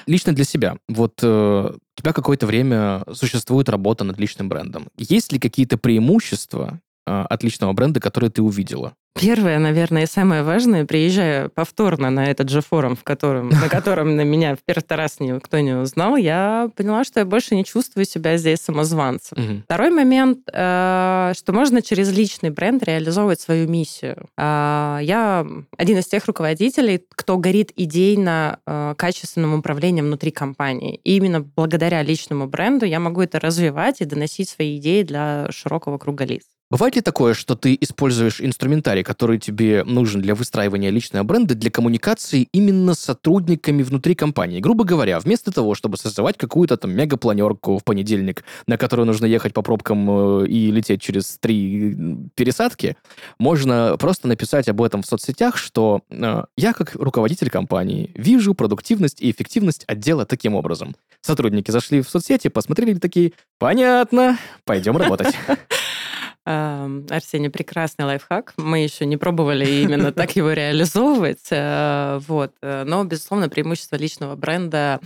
Лично 0.09 0.33
для 0.33 0.43
себя. 0.43 0.77
Вот 0.87 1.19
э, 1.21 1.71
у 1.71 2.01
тебя 2.01 2.13
какое-то 2.13 2.47
время 2.47 3.03
существует 3.13 3.69
работа 3.69 4.03
над 4.03 4.17
личным 4.17 4.49
брендом. 4.49 4.87
Есть 4.97 5.31
ли 5.31 5.37
какие-то 5.37 5.77
преимущества 5.77 6.79
отличного 7.09 7.73
бренда, 7.73 7.99
который 7.99 8.29
ты 8.29 8.41
увидела? 8.41 8.93
Первое, 9.19 9.59
наверное, 9.59 10.03
и 10.03 10.07
самое 10.07 10.43
важное, 10.43 10.85
приезжая 10.85 11.49
повторно 11.49 12.09
на 12.09 12.25
этот 12.25 12.47
же 12.49 12.61
форум, 12.61 12.95
в 12.95 13.03
котором, 13.03 13.49
на 13.49 13.67
котором 13.69 14.15
на 14.15 14.21
меня 14.21 14.55
в 14.55 14.59
первый 14.63 14.85
раз 14.89 15.19
никто 15.19 15.59
не 15.59 15.73
узнал, 15.73 16.15
я 16.15 16.69
поняла, 16.75 17.03
что 17.03 17.19
я 17.19 17.25
больше 17.25 17.55
не 17.55 17.65
чувствую 17.65 18.05
себя 18.05 18.37
здесь 18.37 18.59
самозванцем. 18.59 19.37
Мгм. 19.41 19.63
Второй 19.63 19.89
момент, 19.89 20.39
э, 20.51 21.33
что 21.35 21.51
можно 21.51 21.81
через 21.81 22.15
личный 22.15 22.49
бренд 22.49 22.81
реализовывать 22.83 23.41
свою 23.41 23.67
миссию. 23.67 24.27
А, 24.37 24.99
Я 25.01 25.45
один 25.77 25.97
из 25.97 26.07
тех 26.07 26.25
руководителей, 26.25 27.03
кто 27.09 27.37
горит 27.37 27.71
идейно 27.75 28.59
э, 28.65 28.93
качественным 28.97 29.53
управлением 29.55 30.05
внутри 30.05 30.31
компании. 30.31 30.99
И 31.03 31.17
именно 31.17 31.41
благодаря 31.41 32.03
личному 32.03 32.47
бренду 32.47 32.85
я 32.85 32.99
могу 32.99 33.21
это 33.21 33.39
развивать 33.39 33.99
и 33.99 34.05
доносить 34.05 34.49
свои 34.49 34.77
идеи 34.77 35.03
для 35.03 35.47
широкого 35.51 35.97
круга 35.97 36.23
лиц. 36.23 36.43
Бывает 36.69 36.95
ли 36.95 37.01
такое, 37.01 37.33
что 37.33 37.55
ты 37.55 37.75
используешь 37.81 38.39
инструментарий, 38.39 39.03
который 39.03 39.39
тебе 39.39 39.83
нужен 39.83 40.21
для 40.21 40.35
выстраивания 40.35 40.91
личного 40.91 41.23
бренда, 41.23 41.55
для 41.55 41.71
коммуникации 41.71 42.47
именно 42.51 42.93
с 42.93 42.99
сотрудниками 42.99 43.81
внутри 43.81 44.13
компании? 44.13 44.59
Грубо 44.59 44.83
говоря, 44.83 45.19
вместо 45.19 45.51
того, 45.51 45.73
чтобы 45.73 45.97
создавать 45.97 46.37
какую-то 46.37 46.77
там 46.77 46.91
мегапланерку 46.91 47.79
в 47.79 47.83
понедельник, 47.83 48.43
на 48.67 48.77
которую 48.77 49.07
нужно 49.07 49.25
ехать 49.25 49.53
по 49.53 49.63
пробкам 49.63 50.43
э, 50.43 50.47
и 50.47 50.69
лететь 50.69 51.01
через 51.01 51.39
три 51.39 51.97
пересадки, 52.35 52.97
можно 53.39 53.95
просто 53.97 54.27
написать 54.27 54.69
об 54.69 54.83
этом 54.83 55.01
в 55.01 55.07
соцсетях, 55.07 55.57
что 55.57 56.03
э, 56.11 56.43
я 56.55 56.73
как 56.73 56.93
руководитель 56.93 57.49
компании 57.49 58.11
вижу 58.13 58.53
продуктивность 58.53 59.21
и 59.21 59.31
эффективность 59.31 59.85
отдела 59.87 60.27
таким 60.27 60.53
образом. 60.53 60.95
Сотрудники 61.21 61.71
зашли 61.71 62.03
в 62.03 62.09
соцсети, 62.09 62.47
посмотрели 62.47 62.93
такие, 62.99 63.33
понятно, 63.57 64.37
пойдем 64.65 64.97
работать. 64.97 65.33
Эм, 66.49 67.05
Арсений, 67.11 67.51
прекрасный 67.51 68.05
лайфхак. 68.05 68.55
Мы 68.57 68.79
еще 68.79 69.05
не 69.05 69.17
пробовали 69.17 69.69
именно 69.83 70.11
так 70.11 70.35
его 70.35 70.51
реализовывать. 70.51 71.45
э, 71.51 72.19
Вот. 72.27 72.53
э, 72.63 72.85
Но, 72.87 73.03
безусловно, 73.03 73.49
преимущество 73.49 73.97
личного 73.97 74.35
бренда 74.35 74.99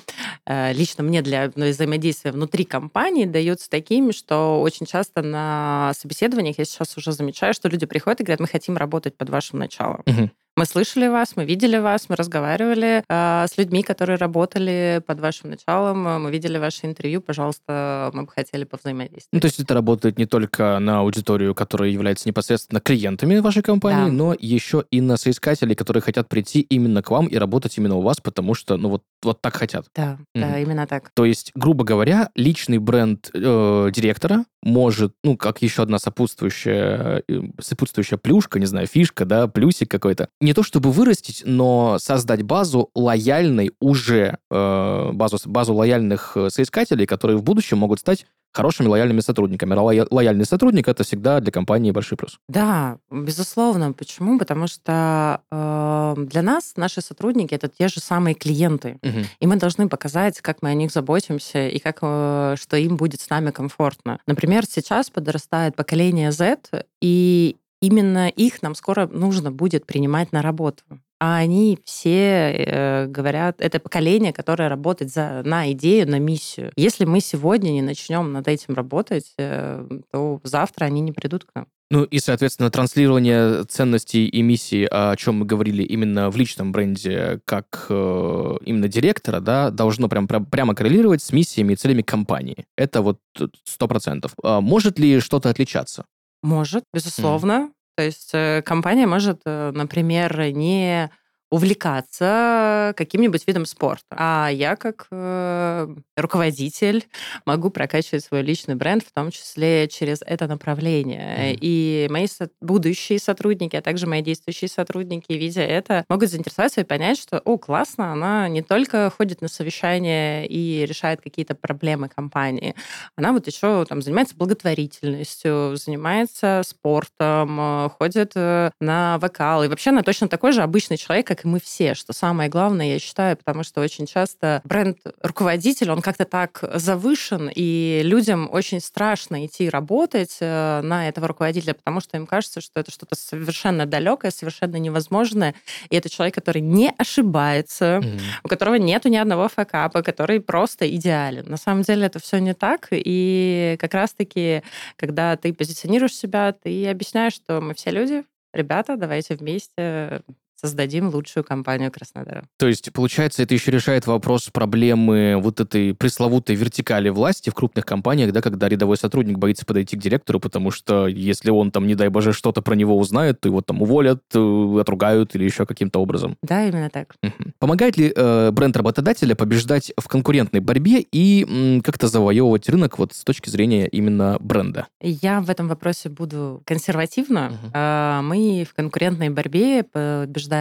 э, 0.45 0.71
лично 0.71 1.03
мне 1.03 1.21
для 1.21 1.51
взаимодействия 1.53 2.31
внутри 2.31 2.63
компании 2.63 3.25
дается 3.25 3.69
такими, 3.69 4.13
что 4.13 4.61
очень 4.61 4.85
часто 4.85 5.21
на 5.21 5.91
собеседованиях 5.97 6.59
я 6.59 6.63
сейчас 6.63 6.95
уже 6.95 7.11
замечаю, 7.11 7.53
что 7.53 7.67
люди 7.67 7.85
приходят 7.85 8.21
и 8.21 8.23
говорят, 8.23 8.39
мы 8.39 8.47
хотим 8.47 8.77
работать 8.77 9.17
под 9.17 9.29
вашим 9.29 9.59
началом. 9.59 10.01
Мгм. 10.05 10.31
Мы 10.55 10.65
слышали 10.65 11.07
вас, 11.07 11.35
мы 11.35 11.45
видели 11.45 11.77
вас, 11.77 12.09
мы 12.09 12.15
разговаривали 12.15 13.03
э, 13.09 13.47
с 13.47 13.57
людьми, 13.57 13.81
которые 13.81 14.17
работали 14.17 15.01
под 15.05 15.19
вашим 15.19 15.49
началом, 15.49 16.03
мы 16.21 16.29
видели 16.31 16.59
ваше 16.59 16.85
интервью, 16.85 17.21
пожалуйста, 17.21 18.11
мы 18.13 18.23
бы 18.23 18.31
хотели 18.31 18.63
повзаимодействовать. 18.63 19.29
Ну, 19.31 19.39
то 19.39 19.47
есть 19.47 19.59
это 19.59 19.73
работает 19.73 20.19
не 20.19 20.27
только 20.27 20.77
на 20.77 20.99
аудиторию, 20.99 21.55
которая 21.55 21.89
является 21.89 22.29
непосредственно 22.29 22.79
клиентами 22.81 23.39
вашей 23.39 23.63
компании, 23.63 24.05
Да. 24.05 24.11
но 24.11 24.35
еще 24.37 24.85
и 24.91 25.01
на 25.01 25.17
соискателей, 25.17 25.73
которые 25.75 26.01
хотят 26.03 26.29
прийти 26.29 26.61
именно 26.61 27.01
к 27.01 27.09
вам 27.09 27.25
и 27.25 27.35
работать 27.35 27.75
именно 27.79 27.95
у 27.95 28.01
вас, 28.01 28.17
потому 28.21 28.53
что, 28.53 28.77
ну, 28.77 28.89
вот, 28.89 29.03
вот 29.23 29.41
так 29.41 29.55
хотят. 29.55 29.87
Да, 29.95 30.19
да, 30.35 30.47
Мгм. 30.49 30.57
именно 30.57 30.85
так. 30.85 31.09
То 31.15 31.25
есть, 31.25 31.51
грубо 31.55 31.83
говоря, 31.83 32.29
личный 32.35 32.77
бренд 32.77 33.31
э, 33.33 33.89
директора 33.91 34.45
может, 34.63 35.13
ну, 35.23 35.37
как 35.37 35.61
еще 35.61 35.83
одна 35.83 35.99
сопутствующая, 35.99 37.23
э, 37.27 37.41
сопутствующая 37.59 38.17
плюшка, 38.17 38.59
не 38.59 38.65
знаю, 38.65 38.87
фишка, 38.87 39.25
да, 39.25 39.47
плюсик 39.47 39.91
какой-то, 39.91 40.29
не 40.39 40.53
то 40.53 40.63
чтобы 40.63 40.91
вырастить, 40.91 41.43
но 41.45 41.97
создать 41.99 42.43
базу 42.43 42.89
лояльной 42.95 43.71
уже, 43.79 44.37
э, 44.49 45.11
базу, 45.13 45.37
базу 45.45 45.73
лояльных 45.73 46.37
э, 46.37 46.49
соискателей, 46.49 47.05
которые 47.05 47.37
в 47.37 47.43
будущем 47.43 47.79
могут 47.79 47.99
стать 47.99 48.25
хорошими 48.53 48.87
лояльными 48.87 49.19
сотрудниками. 49.21 49.73
Лоя- 49.73 50.07
Лояльный 50.09 50.45
сотрудник 50.45 50.87
это 50.87 51.03
всегда 51.03 51.39
для 51.39 51.51
компании 51.51 51.91
большой 51.91 52.17
плюс. 52.17 52.39
Да, 52.47 52.97
безусловно. 53.11 53.93
Почему? 53.93 54.37
Потому 54.39 54.67
что 54.67 55.41
э, 55.51 56.15
для 56.17 56.41
нас 56.41 56.73
наши 56.77 57.01
сотрудники 57.01 57.53
это 57.55 57.67
те 57.67 57.87
же 57.87 57.99
самые 57.99 58.35
клиенты. 58.35 58.99
И 59.39 59.47
мы 59.47 59.55
должны 59.57 59.89
показать, 59.89 60.39
как 60.41 60.61
мы 60.61 60.69
о 60.69 60.73
них 60.73 60.91
заботимся 60.91 61.67
и 61.67 61.79
как, 61.79 61.99
э, 62.01 62.55
что 62.59 62.77
им 62.77 62.95
будет 62.97 63.21
с 63.21 63.29
нами 63.29 63.51
комфортно. 63.51 64.19
Например, 64.27 64.65
сейчас 64.65 65.09
подрастает 65.09 65.75
поколение 65.75 66.31
Z, 66.31 66.57
и 67.01 67.55
именно 67.81 68.29
их 68.29 68.61
нам 68.61 68.75
скоро 68.75 69.07
нужно 69.07 69.51
будет 69.51 69.85
принимать 69.85 70.31
на 70.31 70.41
работу. 70.41 70.83
А 71.23 71.37
они 71.37 71.79
все 71.85 72.51
э, 72.51 73.05
говорят, 73.07 73.61
это 73.61 73.79
поколение, 73.79 74.33
которое 74.33 74.67
работает 74.67 75.09
за, 75.09 75.41
на 75.45 75.71
идею, 75.71 76.05
на 76.09 76.19
миссию. 76.19 76.73
Если 76.75 77.05
мы 77.05 77.21
сегодня 77.21 77.71
не 77.71 77.81
начнем 77.81 78.33
над 78.33 78.49
этим 78.49 78.73
работать, 78.73 79.31
э, 79.37 79.87
то 80.11 80.41
завтра 80.43 80.83
они 80.83 80.99
не 80.99 81.13
придут 81.13 81.45
к 81.45 81.51
нам. 81.55 81.67
Ну 81.91 82.03
и, 82.03 82.19
соответственно, 82.19 82.69
транслирование 82.69 83.63
ценностей 83.63 84.27
и 84.27 84.41
миссии, 84.41 84.85
о 84.91 85.15
чем 85.15 85.35
мы 85.35 85.45
говорили 85.45 85.83
именно 85.83 86.29
в 86.29 86.35
личном 86.35 86.73
бренде, 86.73 87.39
как 87.45 87.85
э, 87.87 88.57
именно 88.65 88.89
директора, 88.89 89.39
да, 89.39 89.69
должно 89.69 90.09
прям, 90.09 90.27
прям- 90.27 90.45
прямо 90.45 90.75
коррелировать 90.75 91.23
с 91.23 91.31
миссиями 91.31 91.71
и 91.71 91.77
целями 91.77 92.01
компании. 92.01 92.65
Это 92.75 93.01
вот 93.01 93.19
сто 93.63 93.87
процентов. 93.87 94.33
А 94.43 94.59
может 94.59 94.99
ли 94.99 95.21
что-то 95.21 95.49
отличаться? 95.49 96.03
Может, 96.41 96.83
безусловно. 96.93 97.71
То 97.95 98.03
есть 98.03 98.31
э, 98.33 98.61
компания 98.63 99.05
может, 99.07 99.41
э, 99.45 99.71
например, 99.73 100.51
не 100.51 101.09
увлекаться 101.53 102.95
каким-нибудь 102.97 103.43
видом 103.45 103.67
спорта. 103.67 104.03
А 104.09 104.49
я, 104.51 104.75
как 104.75 105.05
э, 105.11 105.87
руководитель, 106.17 107.05
могу 107.45 107.69
прокачивать 107.69 108.23
свой 108.23 108.41
личный 108.41 108.73
бренд, 108.73 109.03
в 109.03 109.11
том 109.13 109.29
числе 109.29 109.87
через 109.87 110.23
это 110.25 110.47
направление. 110.47 111.51
Мгм. 111.51 111.59
И 111.61 112.07
мои 112.09 112.25
со- 112.25 112.49
будущие 112.59 113.19
сотрудники, 113.19 113.75
а 113.75 113.83
также 113.83 114.07
мои 114.07 114.23
действующие 114.23 114.67
сотрудники, 114.67 115.31
видя 115.31 115.61
это, 115.61 116.05
могут 116.09 116.31
заинтересоваться 116.31 116.81
и 116.81 116.85
понять, 116.85 117.19
что, 117.19 117.37
о, 117.45 117.59
классно, 117.59 118.11
она 118.11 118.49
не 118.49 118.63
только 118.63 119.11
ходит 119.15 119.41
на 119.41 119.47
совещания 119.47 120.47
и 120.47 120.87
решает 120.87 121.21
какие-то 121.21 121.53
проблемы 121.53 122.09
компании, 122.09 122.73
она 123.15 123.31
вот 123.31 123.45
еще 123.45 123.85
там 123.85 124.01
занимается 124.01 124.35
благотворительностью, 124.35 125.75
занимается 125.75 126.63
спортом, 126.65 127.59
э, 127.85 127.89
ходит 127.99 128.31
э, 128.33 128.71
на 128.81 129.19
вокал. 129.19 129.63
И 129.63 129.67
вообще 129.67 129.91
она 129.91 130.01
точно 130.01 130.27
такой 130.27 130.51
же 130.51 130.63
обычный 130.63 130.97
человек, 130.97 131.27
как 131.27 131.42
и 131.43 131.47
мы 131.47 131.59
все, 131.59 131.93
что 131.93 132.13
самое 132.13 132.49
главное, 132.49 132.93
я 132.93 132.99
считаю, 132.99 133.37
потому 133.37 133.63
что 133.63 133.81
очень 133.81 134.05
часто 134.05 134.61
бренд-руководитель, 134.63 135.91
он 135.91 136.01
как-то 136.01 136.25
так 136.25 136.63
завышен, 136.73 137.49
и 137.53 138.01
людям 138.03 138.49
очень 138.51 138.79
страшно 138.79 139.45
идти 139.45 139.69
работать 139.69 140.37
э, 140.39 140.81
на 140.81 141.07
этого 141.07 141.27
руководителя, 141.27 141.73
потому 141.73 142.01
что 142.01 142.17
им 142.17 142.25
кажется, 142.25 142.61
что 142.61 142.79
это 142.79 142.91
что-то 142.91 143.15
совершенно 143.15 143.85
далекое, 143.85 144.31
совершенно 144.31 144.77
невозможное, 144.77 145.55
и 145.89 145.95
это 145.95 146.09
человек, 146.09 146.35
который 146.35 146.61
не 146.61 146.93
ошибается, 146.97 148.01
у 148.43 148.47
которого 148.47 148.75
нету 148.75 149.09
ни 149.09 149.17
одного 149.17 149.47
факапа, 149.49 150.01
который 150.01 150.39
просто 150.39 150.89
идеален. 150.95 151.45
На 151.47 151.57
самом 151.57 151.83
деле 151.83 152.05
это 152.05 152.19
все 152.19 152.39
не 152.39 152.53
так, 152.53 152.87
и 152.91 153.77
как 153.79 153.93
раз-таки, 153.93 154.63
когда 154.95 155.35
ты 155.37 155.53
позиционируешь 155.53 156.15
себя, 156.15 156.53
ты 156.53 156.87
объясняешь, 156.87 157.33
что 157.33 157.61
мы 157.61 157.73
все 157.73 157.91
люди, 157.91 158.23
ребята, 158.53 158.95
давайте 158.97 159.35
вместе 159.35 160.21
создадим 160.63 161.09
лучшую 161.09 161.43
компанию 161.43 161.91
Краснодара. 161.91 162.45
То 162.57 162.67
есть, 162.69 162.93
получается, 162.93 163.43
это 163.43 163.53
еще 163.53 163.69
решает 163.69 164.07
вопрос 164.07 164.49
проблемы 164.49 165.35
вот 165.41 165.59
этой 165.59 165.93
пресловутой 165.93 166.55
вертикали 166.55 167.09
власти 167.09 167.49
в 167.49 167.53
крупных 167.53 167.85
компаниях, 167.85 168.31
да, 168.31 168.41
когда 168.41 168.69
рядовой 168.69 168.95
сотрудник 168.95 169.37
боится 169.37 169.65
подойти 169.65 169.97
к 169.97 169.99
директору, 169.99 170.39
потому 170.39 170.71
что 170.71 171.07
если 171.07 171.49
он 171.49 171.71
там, 171.71 171.85
не 171.85 171.95
дай 171.95 172.07
боже, 172.07 172.31
что-то 172.31 172.61
про 172.61 172.75
него 172.75 172.97
узнает, 172.97 173.41
то 173.41 173.49
его 173.49 173.61
там 173.61 173.81
уволят, 173.81 174.21
э, 174.33 174.77
отругают 174.79 175.35
или 175.35 175.43
еще 175.43 175.65
каким-то 175.65 175.99
образом. 175.99 176.37
Да, 176.41 176.65
именно 176.65 176.89
так. 176.89 177.15
Мгм. 177.21 177.53
Помогает 177.59 177.97
ли 177.97 178.13
э, 178.15 178.51
бренд 178.51 178.77
работодателя 178.77 179.35
побеждать 179.35 179.91
в 179.99 180.07
конкурентной 180.07 180.61
борьбе 180.61 181.01
и 181.01 181.43
м, 181.43 181.81
как-то 181.81 182.07
завоевывать 182.07 182.69
рынок 182.69 182.99
вот 182.99 183.11
с 183.13 183.25
точки 183.25 183.49
зрения 183.49 183.85
именно 183.87 184.37
бренда? 184.39 184.87
Я 185.01 185.41
в 185.41 185.49
этом 185.49 185.67
вопросе 185.67 186.07
буду 186.07 186.61
консервативна. 186.65 187.51
А, 187.73 188.21
Мы 188.21 188.65
в 188.69 188.73
конкурентной 188.73 189.29
борьбе 189.29 189.83
побеждаем 189.83 190.52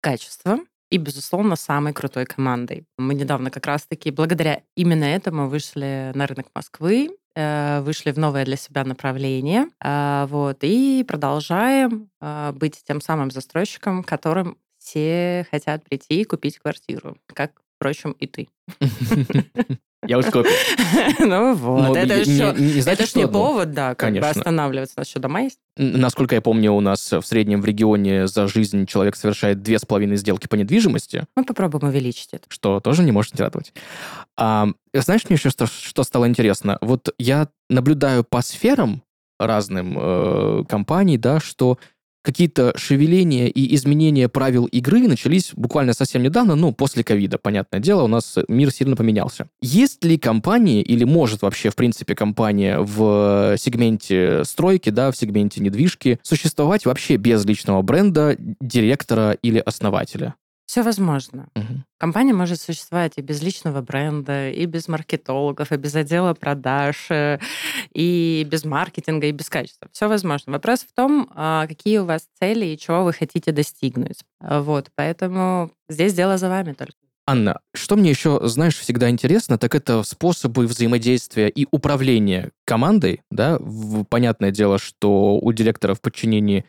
качеством 0.00 0.66
и, 0.90 0.96
безусловно, 0.96 1.56
самой 1.56 1.92
крутой 1.92 2.24
командой. 2.24 2.86
Мы 2.96 3.14
недавно 3.14 3.50
как 3.50 3.66
раз-таки 3.66 4.10
благодаря 4.10 4.62
именно 4.74 5.04
этому 5.04 5.48
вышли 5.48 6.12
на 6.14 6.26
рынок 6.26 6.46
Москвы, 6.54 7.10
э, 7.34 7.80
вышли 7.82 8.10
в 8.12 8.18
новое 8.18 8.44
для 8.44 8.56
себя 8.56 8.84
направление, 8.84 9.68
а, 9.80 10.26
вот, 10.26 10.58
и 10.62 11.04
продолжаем 11.06 12.10
а, 12.20 12.52
быть 12.52 12.82
тем 12.86 13.00
самым 13.00 13.30
застройщиком, 13.30 14.02
которым 14.02 14.56
все 14.78 15.46
хотят 15.50 15.84
прийти 15.84 16.22
и 16.22 16.24
купить 16.24 16.58
квартиру, 16.58 17.18
как, 17.26 17.60
впрочем, 17.76 18.12
и 18.12 18.26
ты. 18.26 18.48
Я 20.06 20.18
уж 20.18 20.26
копию. 20.26 20.52
Ну 21.18 21.54
вот, 21.54 21.96
это 21.96 22.18
еще... 22.18 22.54
не- 22.56 23.26
повод, 23.26 23.72
да, 23.72 23.94
как 23.94 24.12
бы 24.14 24.26
останавливаться. 24.26 24.94
У 24.96 25.00
нас 25.00 25.08
еще 25.08 25.18
дома 25.18 25.42
есть. 25.42 25.58
Насколько 25.76 26.36
я 26.36 26.40
помню, 26.40 26.72
у 26.72 26.80
нас 26.80 27.12
в 27.12 27.22
среднем 27.22 27.60
в 27.60 27.64
регионе 27.64 28.26
за 28.26 28.46
жизнь 28.46 28.86
человек 28.86 29.16
совершает 29.16 29.62
две 29.62 29.78
с 29.78 29.84
половиной 29.84 30.16
сделки 30.16 30.46
по 30.46 30.54
недвижимости, 30.54 31.26
Мы 31.36 31.44
попробуем 31.44 31.88
увеличить 31.88 32.28
это. 32.32 32.44
что 32.48 32.80
тоже 32.80 33.02
не 33.02 33.12
может 33.12 33.38
не 33.38 33.42
радовать. 33.44 33.72
А, 34.36 34.68
знаешь, 34.92 35.22
мне 35.28 35.36
еще 35.36 35.50
что, 35.50 35.66
что 35.66 36.04
стало 36.04 36.28
интересно? 36.28 36.78
Вот 36.80 37.14
я 37.18 37.48
наблюдаю 37.68 38.24
по 38.24 38.40
сферам, 38.42 39.02
разным 39.38 39.96
э, 39.96 40.64
компаний, 40.68 41.16
да, 41.16 41.40
что 41.40 41.78
какие-то 42.28 42.74
шевеления 42.76 43.46
и 43.46 43.74
изменения 43.74 44.28
правил 44.28 44.66
игры 44.66 45.08
начались 45.08 45.52
буквально 45.54 45.94
совсем 45.94 46.22
недавно, 46.22 46.56
ну, 46.56 46.72
после 46.72 47.02
ковида, 47.02 47.38
понятное 47.38 47.80
дело, 47.80 48.02
у 48.02 48.06
нас 48.06 48.36
мир 48.48 48.70
сильно 48.70 48.96
поменялся. 48.96 49.48
Есть 49.62 50.04
ли 50.04 50.18
компания 50.18 50.82
или 50.82 51.04
может 51.04 51.40
вообще, 51.40 51.70
в 51.70 51.74
принципе, 51.74 52.14
компания 52.14 52.80
в 52.80 53.56
сегменте 53.56 54.44
стройки, 54.44 54.90
да, 54.90 55.10
в 55.10 55.16
сегменте 55.16 55.62
недвижки 55.62 56.18
существовать 56.22 56.84
вообще 56.84 57.16
без 57.16 57.46
личного 57.46 57.80
бренда, 57.80 58.36
директора 58.60 59.32
или 59.40 59.58
основателя? 59.58 60.34
Все 60.68 60.82
возможно. 60.82 61.48
Мгм. 61.54 61.84
Компания 61.96 62.34
может 62.34 62.60
существовать 62.60 63.14
и 63.16 63.22
без 63.22 63.42
личного 63.42 63.80
бренда, 63.80 64.50
и 64.50 64.66
без 64.66 64.86
маркетологов, 64.86 65.72
и 65.72 65.76
без 65.78 65.94
отдела 65.94 66.34
продаж, 66.34 67.06
э, 67.10 67.38
и 67.94 68.46
без 68.46 68.66
маркетинга, 68.66 69.28
и 69.28 69.32
без 69.32 69.48
качества. 69.48 69.88
Все 69.92 70.08
возможно. 70.08 70.52
Вопрос 70.52 70.80
в 70.80 70.94
том, 70.94 71.30
а, 71.34 71.66
какие 71.66 71.96
у 71.98 72.04
вас 72.04 72.28
цели 72.38 72.66
и 72.66 72.76
чего 72.76 73.04
вы 73.04 73.14
хотите 73.14 73.50
достигнуть. 73.50 74.18
А, 74.40 74.60
Вот, 74.60 74.90
поэтому 74.94 75.70
здесь 75.88 76.12
дело 76.12 76.36
за 76.36 76.50
вами 76.50 76.74
только. 76.74 76.92
Анна, 77.26 77.60
что 77.74 77.96
мне 77.96 78.10
еще, 78.10 78.38
знаешь, 78.44 78.76
всегда 78.76 79.08
интересно, 79.08 79.56
так 79.56 79.74
это 79.74 80.02
способы 80.02 80.66
взаимодействия 80.66 81.48
и 81.48 81.66
управления 81.70 82.50
командой, 82.66 83.22
да, 83.30 83.58
понятное 84.10 84.50
дело, 84.50 84.78
что 84.78 85.38
у 85.38 85.52
директора 85.52 85.94
в 85.94 86.02
подчинении 86.02 86.66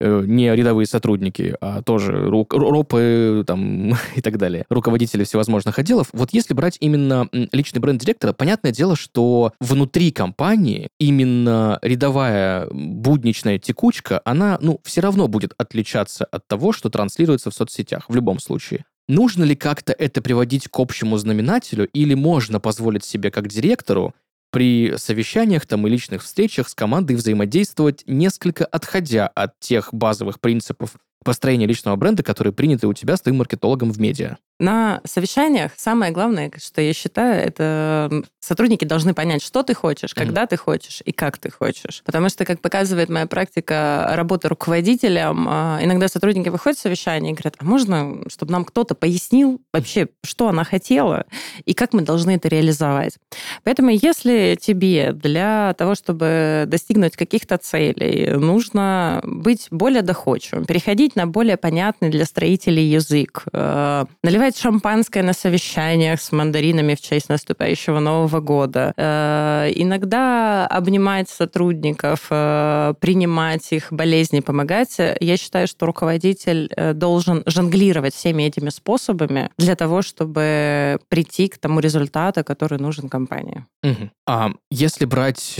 не 0.00 0.54
рядовые 0.54 0.86
сотрудники, 0.86 1.54
а 1.60 1.82
тоже 1.82 2.12
ру- 2.12 2.46
ропы 2.50 3.44
там, 3.46 3.94
и 4.16 4.20
так 4.20 4.38
далее, 4.38 4.64
руководители 4.68 5.24
всевозможных 5.24 5.78
отделов. 5.78 6.08
Вот 6.12 6.30
если 6.32 6.54
брать 6.54 6.76
именно 6.80 7.28
личный 7.32 7.80
бренд 7.80 8.00
директора, 8.00 8.32
понятное 8.32 8.72
дело, 8.72 8.96
что 8.96 9.52
внутри 9.60 10.10
компании 10.10 10.88
именно 10.98 11.78
рядовая 11.82 12.68
будничная 12.70 13.58
текучка, 13.58 14.20
она, 14.24 14.58
ну, 14.60 14.80
все 14.84 15.00
равно 15.00 15.28
будет 15.28 15.52
отличаться 15.58 16.24
от 16.24 16.46
того, 16.46 16.72
что 16.72 16.90
транслируется 16.90 17.50
в 17.50 17.54
соцсетях, 17.54 18.04
в 18.08 18.14
любом 18.14 18.38
случае. 18.38 18.84
Нужно 19.08 19.42
ли 19.42 19.56
как-то 19.56 19.92
это 19.92 20.22
приводить 20.22 20.68
к 20.68 20.78
общему 20.78 21.16
знаменателю, 21.16 21.88
или 21.88 22.14
можно 22.14 22.60
позволить 22.60 23.04
себе 23.04 23.32
как 23.32 23.48
директору 23.48 24.14
при 24.50 24.94
совещаниях 24.96 25.66
там 25.66 25.86
и 25.86 25.90
личных 25.90 26.22
встречах 26.22 26.68
с 26.68 26.74
командой 26.74 27.16
взаимодействовать, 27.16 28.02
несколько 28.06 28.64
отходя 28.64 29.28
от 29.28 29.58
тех 29.60 29.92
базовых 29.92 30.40
принципов 30.40 30.96
построения 31.24 31.66
личного 31.66 31.96
бренда, 31.96 32.22
которые 32.22 32.52
приняты 32.52 32.86
у 32.86 32.94
тебя 32.94 33.16
с 33.16 33.20
твоим 33.20 33.38
маркетологом 33.38 33.92
в 33.92 34.00
медиа? 34.00 34.36
На 34.60 35.00
совещаниях 35.04 35.72
самое 35.76 36.12
главное, 36.12 36.52
что 36.62 36.82
я 36.82 36.92
считаю, 36.92 37.42
это 37.42 38.22
сотрудники 38.40 38.84
должны 38.84 39.14
понять, 39.14 39.42
что 39.42 39.62
ты 39.62 39.72
хочешь, 39.72 40.12
когда 40.12 40.46
ты 40.46 40.58
хочешь 40.58 41.00
и 41.02 41.12
как 41.12 41.38
ты 41.38 41.50
хочешь. 41.50 42.02
Потому 42.04 42.28
что, 42.28 42.44
как 42.44 42.60
показывает 42.60 43.08
моя 43.08 43.26
практика 43.26 44.10
работы 44.12 44.48
руководителем, 44.48 45.46
а, 45.48 45.78
иногда 45.82 46.08
сотрудники 46.08 46.50
выходят 46.50 46.78
с 46.78 46.82
совещания 46.82 47.30
и 47.30 47.32
говорят, 47.32 47.54
а 47.58 47.64
можно, 47.64 48.18
чтобы 48.28 48.52
нам 48.52 48.66
кто-то 48.66 48.94
пояснил 48.94 49.62
вообще, 49.72 50.08
что 50.22 50.48
она 50.48 50.64
хотела 50.64 51.24
и 51.64 51.72
как 51.72 51.94
мы 51.94 52.02
должны 52.02 52.32
это 52.32 52.48
реализовать. 52.48 53.16
Поэтому 53.64 53.88
если 53.90 54.58
тебе 54.60 55.12
для 55.12 55.74
того, 55.78 55.94
чтобы 55.94 56.64
достигнуть 56.66 57.16
каких-то 57.16 57.56
целей, 57.56 58.32
нужно 58.36 59.22
быть 59.24 59.68
более 59.70 60.02
доходчивым, 60.02 60.66
переходить 60.66 61.09
на 61.16 61.26
более 61.26 61.56
понятный 61.56 62.10
для 62.10 62.24
строителей 62.24 62.84
язык, 62.84 63.44
э, 63.52 64.04
наливать 64.22 64.58
шампанское 64.58 65.22
на 65.22 65.32
совещаниях 65.32 66.20
с 66.20 66.32
мандаринами 66.32 66.94
в 66.94 67.00
честь 67.00 67.28
наступающего 67.28 68.00
Нового 68.00 68.40
года, 68.40 68.92
э, 68.96 69.72
иногда 69.74 70.66
обнимать 70.66 71.28
сотрудников, 71.28 72.26
э, 72.30 72.94
принимать 73.00 73.72
их 73.72 73.92
болезни, 73.92 74.40
помогать, 74.40 74.96
я 75.20 75.36
считаю, 75.36 75.66
что 75.66 75.86
руководитель 75.86 76.70
должен 76.94 77.42
жонглировать 77.46 78.14
всеми 78.14 78.44
этими 78.44 78.70
способами 78.70 79.50
для 79.58 79.76
того, 79.76 80.02
чтобы 80.02 80.98
прийти 81.08 81.48
к 81.48 81.58
тому 81.58 81.80
результату, 81.80 82.44
который 82.44 82.78
нужен 82.78 83.08
компании. 83.08 83.66
Мгм. 83.82 84.10
А 84.26 84.50
если 84.70 85.04
брать 85.04 85.56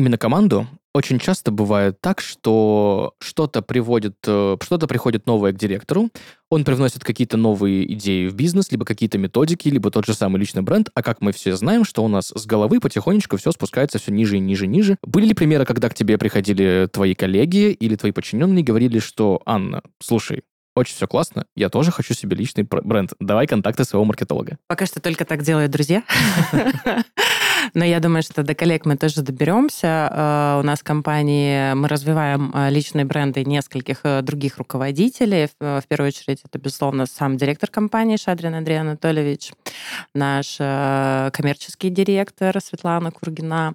именно 0.00 0.18
команду, 0.18 0.66
очень 0.92 1.18
часто 1.18 1.52
бывает 1.52 2.00
так, 2.00 2.20
что 2.20 3.14
что-то 3.20 3.62
приводит, 3.62 4.16
э, 4.26 4.56
что-то 4.60 4.86
приходит 4.88 5.26
новое 5.26 5.52
к 5.52 5.56
директору, 5.56 6.08
он 6.48 6.64
привносит 6.64 7.04
какие-то 7.04 7.36
новые 7.36 7.92
идеи 7.92 8.26
в 8.26 8.34
бизнес, 8.34 8.72
либо 8.72 8.84
какие-то 8.84 9.18
методики, 9.18 9.68
либо 9.68 9.90
тот 9.90 10.06
же 10.06 10.14
самый 10.14 10.38
личный 10.38 10.62
бренд, 10.62 10.90
а 10.94 11.02
как 11.02 11.20
мы 11.20 11.32
все 11.32 11.54
знаем, 11.54 11.84
что 11.84 12.02
у 12.02 12.08
нас 12.08 12.32
с 12.34 12.46
головы 12.46 12.80
потихонечку 12.80 13.36
все 13.36 13.52
спускается 13.52 13.98
все 13.98 14.10
ниже 14.10 14.38
и 14.38 14.40
ниже 14.40 14.64
и 14.64 14.68
ниже. 14.68 14.96
Были 15.02 15.26
ли 15.26 15.34
примеры, 15.34 15.64
когда 15.64 15.88
к 15.88 15.94
тебе 15.94 16.18
приходили 16.18 16.88
твои 16.90 17.14
коллеги 17.14 17.70
или 17.70 17.94
твои 17.94 18.10
подчиненные 18.10 18.62
и 18.62 18.64
говорили, 18.64 18.98
что 18.98 19.42
«Анна, 19.44 19.82
слушай, 20.02 20.42
очень 20.74 20.96
все 20.96 21.06
классно, 21.06 21.44
я 21.54 21.68
тоже 21.68 21.92
хочу 21.92 22.14
себе 22.14 22.36
личный 22.36 22.64
бренд, 22.64 23.12
давай 23.20 23.46
контакты 23.46 23.84
своего 23.84 24.04
маркетолога». 24.06 24.58
Пока 24.66 24.86
что 24.86 25.00
только 25.00 25.24
так 25.24 25.42
делают 25.42 25.70
друзья. 25.70 26.02
Но 27.74 27.84
я 27.84 28.00
думаю, 28.00 28.22
что 28.22 28.42
до 28.42 28.54
коллег 28.54 28.86
мы 28.86 28.96
тоже 28.96 29.22
доберемся. 29.22 30.10
Э, 30.10 30.60
У 30.60 30.62
нас 30.64 30.80
в 30.80 30.84
компании 30.84 31.74
мы 31.74 31.88
развиваем 31.88 32.52
э, 32.54 32.70
личные 32.70 33.04
бренды 33.04 33.44
нескольких 33.44 34.00
э, 34.04 34.22
других 34.22 34.58
руководителей. 34.58 35.48
В 35.58 35.84
первую 35.88 36.08
очередь 36.08 36.40
это, 36.44 36.58
безусловно, 36.58 37.06
сам 37.06 37.36
директор 37.36 37.70
компании 37.70 38.16
Шадрин 38.16 38.54
Андрей 38.54 38.80
Анатольевич, 38.80 39.52
наш 40.14 40.56
коммерческий 40.56 41.90
директор 41.90 42.58
Светлана 42.60 43.10
Кургина. 43.10 43.74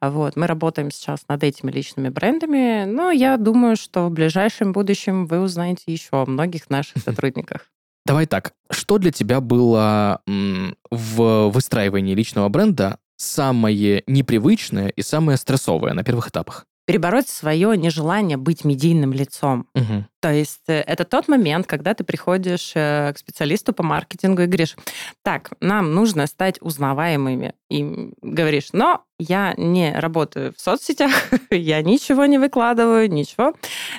Вот. 0.00 0.36
Мы 0.36 0.46
работаем 0.46 0.90
сейчас 0.90 1.20
над 1.28 1.42
этими 1.44 1.70
личными 1.70 2.08
брендами, 2.08 2.84
но 2.84 3.10
я 3.10 3.36
думаю, 3.36 3.76
что 3.76 4.06
в 4.06 4.10
ближайшем 4.10 4.72
будущем 4.72 5.26
вы 5.26 5.40
узнаете 5.40 5.84
еще 5.86 6.08
о 6.12 6.26
многих 6.26 6.70
наших 6.70 7.02
сотрудниках. 7.04 7.66
Давай 8.06 8.26
так, 8.26 8.54
что 8.70 8.98
для 8.98 9.10
тебя 9.10 9.40
было 9.40 10.22
в 10.26 11.48
выстраивании 11.50 12.14
личного 12.14 12.48
бренда 12.48 12.98
самое 13.18 14.02
непривычное 14.06 14.88
и 14.88 15.02
самое 15.02 15.36
стрессовое 15.36 15.92
на 15.92 16.04
первых 16.04 16.28
этапах? 16.28 16.66
Перебороть 16.88 17.28
свое 17.28 17.76
нежелание 17.76 18.38
быть 18.38 18.64
медийным 18.64 19.12
лицом. 19.12 19.66
Мгм. 19.74 20.08
То 20.20 20.32
есть 20.32 20.62
э, 20.68 20.80
это 20.80 21.04
тот 21.04 21.28
момент, 21.28 21.66
когда 21.66 21.92
ты 21.92 22.02
приходишь 22.02 22.72
э, 22.74 23.12
к 23.12 23.18
специалисту 23.18 23.74
по 23.74 23.82
маркетингу 23.82 24.40
и 24.40 24.46
говоришь, 24.46 24.74
так, 25.22 25.50
нам 25.60 25.94
нужно 25.94 26.26
стать 26.26 26.56
узнаваемыми. 26.62 27.52
И 27.68 28.10
говоришь, 28.22 28.70
но 28.72 29.02
я 29.18 29.52
не 29.58 29.92
работаю 29.92 30.54
в 30.56 30.60
соцсетях, 30.62 31.12
я 31.50 31.82
ничего 31.82 32.24
не 32.24 32.38
выкладываю, 32.38 33.10
ничего. 33.10 33.52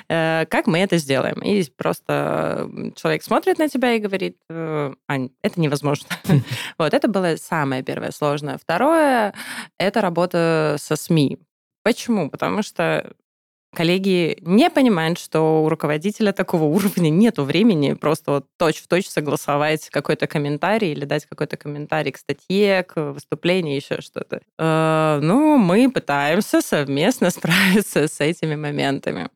Э, 0.08 0.46
Как 0.46 0.66
мы 0.66 0.80
это 0.80 0.96
сделаем? 0.96 1.40
И 1.42 1.62
просто 1.76 2.68
человек 2.96 3.22
смотрит 3.22 3.60
на 3.60 3.68
тебя 3.68 3.92
и 3.92 4.00
говорит, 4.00 4.36
«Э, 4.48 4.92
Ань, 5.06 5.30
это 5.42 5.60
невозможно. 5.60 6.08
Вот 6.76 6.92
это 6.92 7.06
было 7.06 7.36
самое 7.36 7.84
первое 7.84 8.10
сложное. 8.10 8.58
Второе– 8.58 9.32
это 9.78 10.00
работа 10.00 10.74
со 10.80 10.96
СМИ. 10.96 11.38
Почему? 11.82 12.30
Потому 12.30 12.62
что 12.62 13.12
коллеги 13.74 14.38
не 14.42 14.68
понимают, 14.70 15.18
что 15.18 15.62
у 15.64 15.68
руководителя 15.68 16.32
такого 16.32 16.64
уровня 16.76 17.08
нет 17.10 17.38
времени 17.38 17.94
просто 17.94 18.32
вот 18.32 18.46
точь-в-точь 18.58 19.06
согласовать 19.08 19.88
какой-то 19.90 20.26
комментарий 20.26 20.92
или 20.92 21.04
дать 21.04 21.26
какой-то 21.26 21.56
комментарий 21.56 22.12
к 22.12 22.18
статье, 22.18 22.82
к 22.84 23.12
выступлению, 23.12 23.76
еще 23.76 24.00
что-то. 24.00 24.40
Э, 24.58 25.20
Ну, 25.22 25.56
мы 25.56 25.90
пытаемся 25.90 26.60
совместно 26.62 27.30
справиться 27.30 28.08
с 28.08 28.20
этими 28.20 28.56
моментами. 28.56 29.30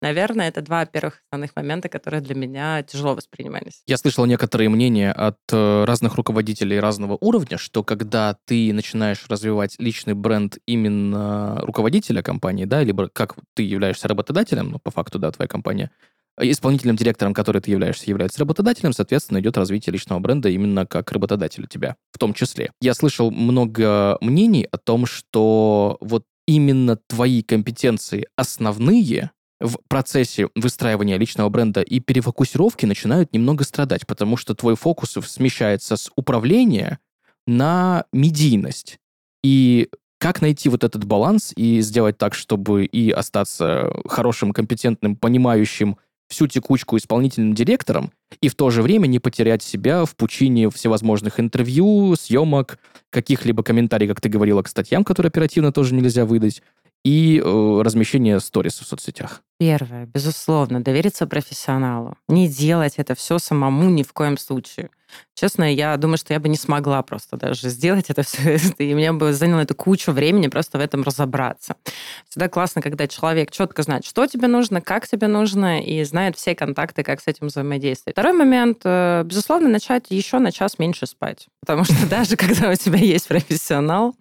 Наверное, 0.00 0.48
это 0.48 0.62
два 0.62 0.86
первых 0.86 1.22
основных 1.28 1.56
момента, 1.56 1.88
которые 1.88 2.20
для 2.20 2.34
меня 2.34 2.82
тяжело 2.84 3.14
воспринимались. 3.14 3.82
Я 3.86 3.96
слышал 3.96 4.26
некоторые 4.26 4.68
мнения 4.68 5.10
от 5.10 5.38
э, 5.50 5.84
разных 5.84 6.14
руководителей 6.14 6.78
разного 6.78 7.18
уровня, 7.20 7.58
что 7.58 7.82
когда 7.82 8.36
ты 8.44 8.72
начинаешь 8.72 9.26
развивать 9.28 9.74
личный 9.78 10.14
бренд 10.14 10.58
именно 10.66 11.60
руководителя 11.62 12.22
компании, 12.22 12.64
да, 12.64 12.82
либо 12.84 13.08
как 13.12 13.34
ты 13.54 13.64
являешься 13.64 14.06
работодателем, 14.06 14.70
ну, 14.70 14.78
по 14.78 14.92
факту, 14.92 15.18
да, 15.18 15.32
твоя 15.32 15.48
компания, 15.48 15.90
э, 16.36 16.48
исполнительным 16.48 16.94
директором, 16.94 17.34
который 17.34 17.60
ты 17.60 17.72
являешься, 17.72 18.08
является 18.08 18.38
работодателем, 18.38 18.92
соответственно, 18.92 19.40
идет 19.40 19.56
развитие 19.56 19.92
личного 19.92 20.20
бренда 20.20 20.48
именно 20.48 20.86
как 20.86 21.10
работодателя 21.10 21.66
тебя, 21.66 21.96
в 22.12 22.18
том 22.18 22.34
числе. 22.34 22.70
Я 22.80 22.94
слышал 22.94 23.32
много 23.32 24.16
мнений 24.20 24.68
о 24.70 24.78
том, 24.78 25.06
что 25.06 25.98
вот 26.00 26.22
именно 26.46 26.96
твои 27.08 27.42
компетенции 27.42 28.28
основные 28.36 29.32
в 29.60 29.78
процессе 29.88 30.48
выстраивания 30.54 31.16
личного 31.16 31.48
бренда 31.48 31.82
и 31.82 32.00
перефокусировки 32.00 32.86
начинают 32.86 33.32
немного 33.32 33.64
страдать, 33.64 34.06
потому 34.06 34.36
что 34.36 34.54
твой 34.54 34.76
фокус 34.76 35.16
смещается 35.26 35.96
с 35.96 36.10
управления 36.16 36.98
на 37.46 38.04
медийность. 38.12 38.98
И 39.42 39.88
как 40.18 40.42
найти 40.42 40.68
вот 40.68 40.84
этот 40.84 41.04
баланс 41.04 41.52
и 41.56 41.80
сделать 41.80 42.18
так, 42.18 42.34
чтобы 42.34 42.84
и 42.84 43.10
остаться 43.10 43.92
хорошим, 44.06 44.52
компетентным, 44.52 45.16
понимающим 45.16 45.96
всю 46.28 46.46
текучку 46.46 46.96
исполнительным 46.96 47.54
директором, 47.54 48.12
и 48.40 48.48
в 48.48 48.54
то 48.54 48.68
же 48.70 48.82
время 48.82 49.06
не 49.06 49.18
потерять 49.18 49.62
себя 49.62 50.04
в 50.04 50.14
пучине 50.14 50.68
всевозможных 50.70 51.40
интервью, 51.40 52.14
съемок, 52.16 52.78
каких-либо 53.10 53.62
комментариев, 53.62 54.10
как 54.10 54.20
ты 54.20 54.28
говорила, 54.28 54.62
к 54.62 54.68
статьям, 54.68 55.04
которые 55.04 55.28
оперативно 55.28 55.72
тоже 55.72 55.94
нельзя 55.94 56.26
выдать, 56.26 56.62
и 57.04 57.40
э, 57.42 57.80
размещение 57.82 58.40
сторис 58.40 58.80
в 58.80 58.86
соцсетях? 58.86 59.42
Первое, 59.58 60.06
безусловно, 60.06 60.80
довериться 60.80 61.26
профессионалу. 61.26 62.16
Не 62.28 62.48
делать 62.48 62.94
это 62.96 63.14
все 63.14 63.38
самому 63.38 63.90
ни 63.90 64.02
в 64.02 64.12
коем 64.12 64.38
случае. 64.38 64.90
Честно, 65.34 65.72
я 65.72 65.96
думаю, 65.96 66.18
что 66.18 66.32
я 66.32 66.40
бы 66.40 66.48
не 66.48 66.56
смогла 66.56 67.02
просто 67.02 67.36
даже 67.36 67.68
сделать 67.68 68.10
это 68.10 68.22
все. 68.22 68.58
И 68.78 68.94
мне 68.94 69.12
бы 69.12 69.32
заняло 69.32 69.60
это 69.60 69.74
кучу 69.74 70.12
времени 70.12 70.48
просто 70.48 70.78
в 70.78 70.80
этом 70.80 71.02
разобраться. 71.02 71.76
Всегда 72.28 72.48
классно, 72.48 72.82
когда 72.82 73.06
человек 73.08 73.50
четко 73.50 73.82
знает, 73.82 74.04
что 74.04 74.26
тебе 74.26 74.48
нужно, 74.48 74.80
как 74.80 75.08
тебе 75.08 75.28
нужно, 75.28 75.80
и 75.80 76.04
знает 76.04 76.36
все 76.36 76.54
контакты, 76.54 77.02
как 77.02 77.20
с 77.20 77.26
этим 77.26 77.48
взаимодействовать. 77.48 78.14
Второй 78.14 78.34
момент, 78.34 78.80
э, 78.84 79.22
безусловно, 79.24 79.68
начать 79.68 80.06
еще 80.10 80.38
на 80.38 80.52
час 80.52 80.78
меньше 80.78 81.06
спать. 81.06 81.48
Потому 81.60 81.84
что 81.84 82.06
даже 82.10 82.36
когда 82.36 82.70
у 82.70 82.74
тебя 82.74 82.98
есть 82.98 83.28
профессионал, 83.28 84.14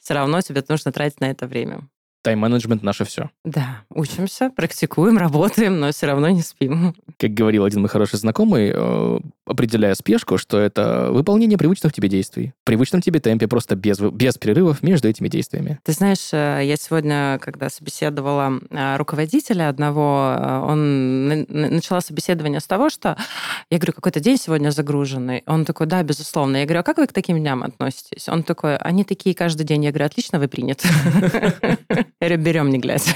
все 0.00 0.14
равно 0.14 0.40
тебе 0.40 0.64
нужно 0.68 0.92
тратить 0.92 1.20
на 1.20 1.30
это 1.30 1.46
время. 1.46 1.88
Тайм-менеджмент 2.22 2.82
наше 2.82 3.04
все. 3.04 3.30
Да, 3.44 3.82
учимся, 3.90 4.50
практикуем, 4.50 5.18
работаем, 5.18 5.78
но 5.80 5.90
все 5.90 6.06
равно 6.06 6.28
не 6.28 6.42
спим. 6.42 6.94
Как 7.22 7.34
говорил 7.34 7.64
один 7.64 7.82
мой 7.82 7.88
хороший 7.88 8.18
знакомый, 8.18 8.72
э, 8.74 9.18
определяя 9.46 9.94
спешку, 9.94 10.38
что 10.38 10.58
это 10.58 11.12
выполнение 11.12 11.56
привычных 11.56 11.92
тебе 11.92 12.08
действий. 12.08 12.52
В 12.62 12.66
привычном 12.66 13.00
тебе 13.00 13.20
темпе, 13.20 13.46
просто 13.46 13.76
без, 13.76 14.00
без 14.00 14.38
перерывов 14.38 14.82
между 14.82 15.08
этими 15.08 15.28
действиями. 15.28 15.78
Ты 15.84 15.92
знаешь, 15.92 16.30
э, 16.32 16.62
я 16.64 16.76
сегодня, 16.76 17.38
когда 17.40 17.70
собеседовала 17.70 18.54
э, 18.70 18.96
руководителя 18.96 19.68
одного, 19.68 20.34
он 20.66 21.46
начала 21.48 22.00
собеседование 22.00 22.58
с 22.58 22.66
того, 22.66 22.90
что 22.90 23.16
я 23.70 23.78
говорю, 23.78 23.92
какой-то 23.92 24.18
день 24.18 24.36
сегодня 24.36 24.70
загруженный. 24.70 25.44
Он 25.46 25.64
такой, 25.64 25.86
да, 25.86 26.02
безусловно. 26.02 26.56
Я 26.56 26.64
говорю, 26.64 26.80
а 26.80 26.82
как 26.82 26.98
вы 26.98 27.06
к 27.06 27.12
таким 27.12 27.38
дням 27.38 27.62
относитесь? 27.62 28.28
Он 28.28 28.42
такой, 28.42 28.76
они 28.78 29.04
такие 29.04 29.36
каждый 29.36 29.62
день. 29.62 29.84
Я 29.84 29.92
говорю, 29.92 30.06
отлично, 30.06 30.40
вы 30.40 30.48
приняты. 30.48 30.88
Берем, 32.20 32.70
не 32.70 32.80
глядя. 32.80 33.12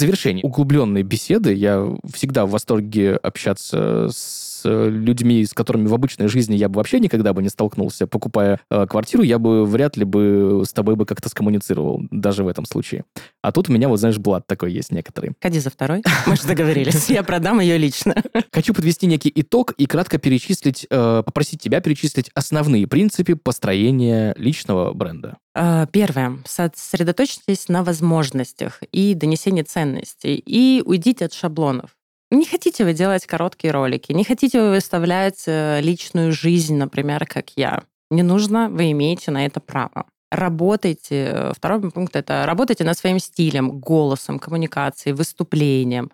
В 0.00 0.02
завершении 0.02 0.42
углубленной 0.42 1.02
беседы. 1.02 1.52
Я 1.52 1.86
всегда 2.10 2.46
в 2.46 2.52
восторге 2.52 3.16
общаться 3.16 4.08
с 4.10 4.49
людьми, 4.64 5.44
с 5.44 5.52
которыми 5.52 5.86
в 5.86 5.94
обычной 5.94 6.28
жизни 6.28 6.54
я 6.54 6.68
бы 6.68 6.76
вообще 6.76 7.00
никогда 7.00 7.32
бы 7.32 7.42
не 7.42 7.48
столкнулся, 7.48 8.06
покупая 8.06 8.60
э, 8.70 8.86
квартиру, 8.86 9.22
я 9.22 9.38
бы 9.38 9.64
вряд 9.64 9.96
ли 9.96 10.04
бы 10.04 10.62
с 10.64 10.72
тобой 10.72 10.96
бы 10.96 11.06
как-то 11.06 11.28
скоммуницировал, 11.28 12.02
даже 12.10 12.44
в 12.44 12.48
этом 12.48 12.64
случае. 12.64 13.04
А 13.42 13.52
тут 13.52 13.68
у 13.68 13.72
меня, 13.72 13.88
вот 13.88 13.98
знаешь, 13.98 14.18
блат 14.18 14.46
такой 14.46 14.72
есть 14.72 14.92
некоторый. 14.92 15.32
Ходи 15.40 15.60
за 15.60 15.70
второй. 15.70 16.02
Мы 16.26 16.36
же 16.36 16.42
договорились. 16.46 17.08
Я 17.10 17.22
продам 17.22 17.60
ее 17.60 17.78
лично. 17.78 18.14
Хочу 18.52 18.74
подвести 18.74 19.06
некий 19.06 19.32
итог 19.34 19.72
и 19.72 19.86
кратко 19.86 20.18
перечислить, 20.18 20.86
э, 20.90 21.22
попросить 21.24 21.60
тебя 21.60 21.80
перечислить 21.80 22.30
основные 22.34 22.86
принципы 22.86 23.36
построения 23.36 24.34
личного 24.36 24.92
бренда. 24.92 25.38
Э, 25.54 25.86
первое. 25.90 26.38
Сосредоточьтесь 26.46 27.68
на 27.68 27.82
возможностях 27.82 28.82
и 28.92 29.14
донесении 29.14 29.62
ценностей. 29.62 30.42
И 30.44 30.82
уйдите 30.84 31.26
от 31.26 31.32
шаблонов. 31.32 31.90
Не 32.30 32.44
хотите 32.44 32.84
вы 32.84 32.92
делать 32.92 33.26
короткие 33.26 33.72
ролики, 33.72 34.12
не 34.12 34.24
хотите 34.24 34.60
вы 34.60 34.70
выставлять 34.70 35.42
э, 35.46 35.80
личную 35.80 36.30
жизнь, 36.32 36.76
например, 36.76 37.26
как 37.26 37.50
я. 37.56 37.82
Не 38.10 38.22
нужно, 38.22 38.68
вы 38.68 38.92
имеете 38.92 39.32
на 39.32 39.46
это 39.46 39.58
право. 39.60 40.06
Работайте, 40.30 41.30
э, 41.32 41.52
второй 41.56 41.90
пункт 41.90 42.14
это 42.14 42.44
работайте 42.46 42.84
над 42.84 42.96
своим 42.96 43.18
стилем, 43.18 43.80
голосом, 43.80 44.38
коммуникацией, 44.38 45.14
выступлением. 45.14 46.12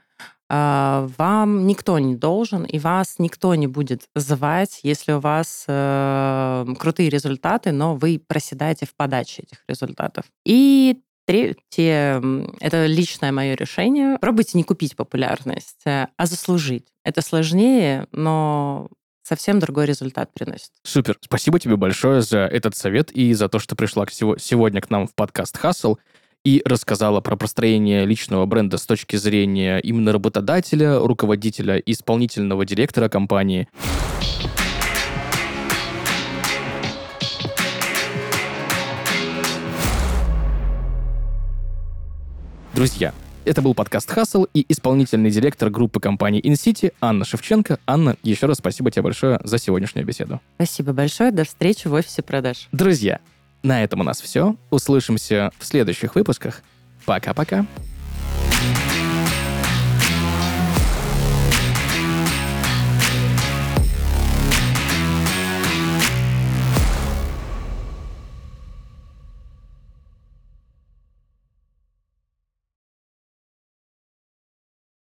А, 0.49 1.09
вам 1.19 1.67
никто 1.67 1.99
не 1.99 2.15
должен, 2.15 2.65
и 2.65 2.79
вас 2.79 3.17
никто 3.19 3.55
не 3.55 3.67
будет 3.67 4.09
звать, 4.15 4.81
если 4.85 5.13
у 5.13 5.21
вас 5.21 5.65
э, 5.67 6.67
крутые 6.79 7.11
результаты, 7.11 7.73
но 7.73 7.97
вы 7.97 8.23
проседаете 8.25 8.87
в 8.87 8.95
подаче 8.95 9.43
этих 9.43 9.59
результатов. 9.69 10.25
И 10.45 11.01
Третье, 11.27 12.23
это 12.61 12.87
личное 12.87 13.33
мое 13.33 13.55
решение. 13.55 14.17
Пробуйте 14.21 14.57
не 14.57 14.63
купить 14.63 14.95
популярность, 14.95 15.85
э, 15.85 16.07
а 16.17 16.27
заслужить. 16.27 16.87
Это 17.05 17.21
сложнее, 17.21 18.07
но 18.13 18.89
совсем 19.25 19.59
другой 19.59 19.87
результат 19.87 20.33
приносит. 20.33 20.71
Супер. 20.85 21.19
Спасибо 21.21 21.59
тебе 21.59 21.77
большое 21.77 22.23
за 22.23 22.39
этот 22.39 22.77
совет 22.77 23.11
и 23.11 23.35
за 23.35 23.49
то, 23.49 23.59
что 23.59 23.75
пришла 23.75 24.07
сегодня 24.09 24.81
к 24.81 24.89
нам 24.89 25.09
в 25.09 25.15
подкаст 25.17 25.57
«Хасл» 25.59 25.97
и 26.45 26.63
рассказала 26.65 27.21
про 27.21 27.35
построение 27.35 28.07
личного 28.07 28.47
бренда 28.47 28.79
с 28.79 28.87
точки 28.87 29.17
зрения 29.17 29.81
именно 29.81 30.13
работодателя, 30.13 31.01
руководителя, 31.01 31.79
исполнительного 31.79 32.65
директора 32.65 33.09
компании. 33.09 33.69
Друзья, 42.77 43.15
это 43.47 43.63
был 43.63 43.73
подкаст 43.73 44.11
«Хасл» 44.11 44.45
и 44.53 44.67
исполнительный 44.69 45.31
директор 45.31 45.71
группы 45.71 45.99
компании 45.99 46.43
InCity 46.43 46.93
Анна 47.01 47.25
Шевченко. 47.25 47.79
Анна, 47.87 48.19
еще 48.23 48.45
раз 48.45 48.59
спасибо 48.59 48.91
тебе 48.91 49.01
большое 49.01 49.41
за 49.43 49.57
сегодняшнюю 49.57 50.07
беседу. 50.07 50.43
Спасибо 50.57 50.93
большое. 50.93 51.31
До 51.31 51.45
встречи 51.45 51.89
в 51.89 51.95
офисе 51.95 52.21
продаж. 52.21 52.69
Друзья, 52.73 53.21
на 53.63 53.83
этом 53.83 54.01
у 54.01 54.05
нас 54.05 54.21
все. 54.21 54.57
Услышимся 54.69 55.53
в 55.59 55.65
следующих 55.65 56.17
выпусках. 56.17 56.63
Пока-пока. 57.07 57.65
thank 58.59 58.91
you 58.91 58.96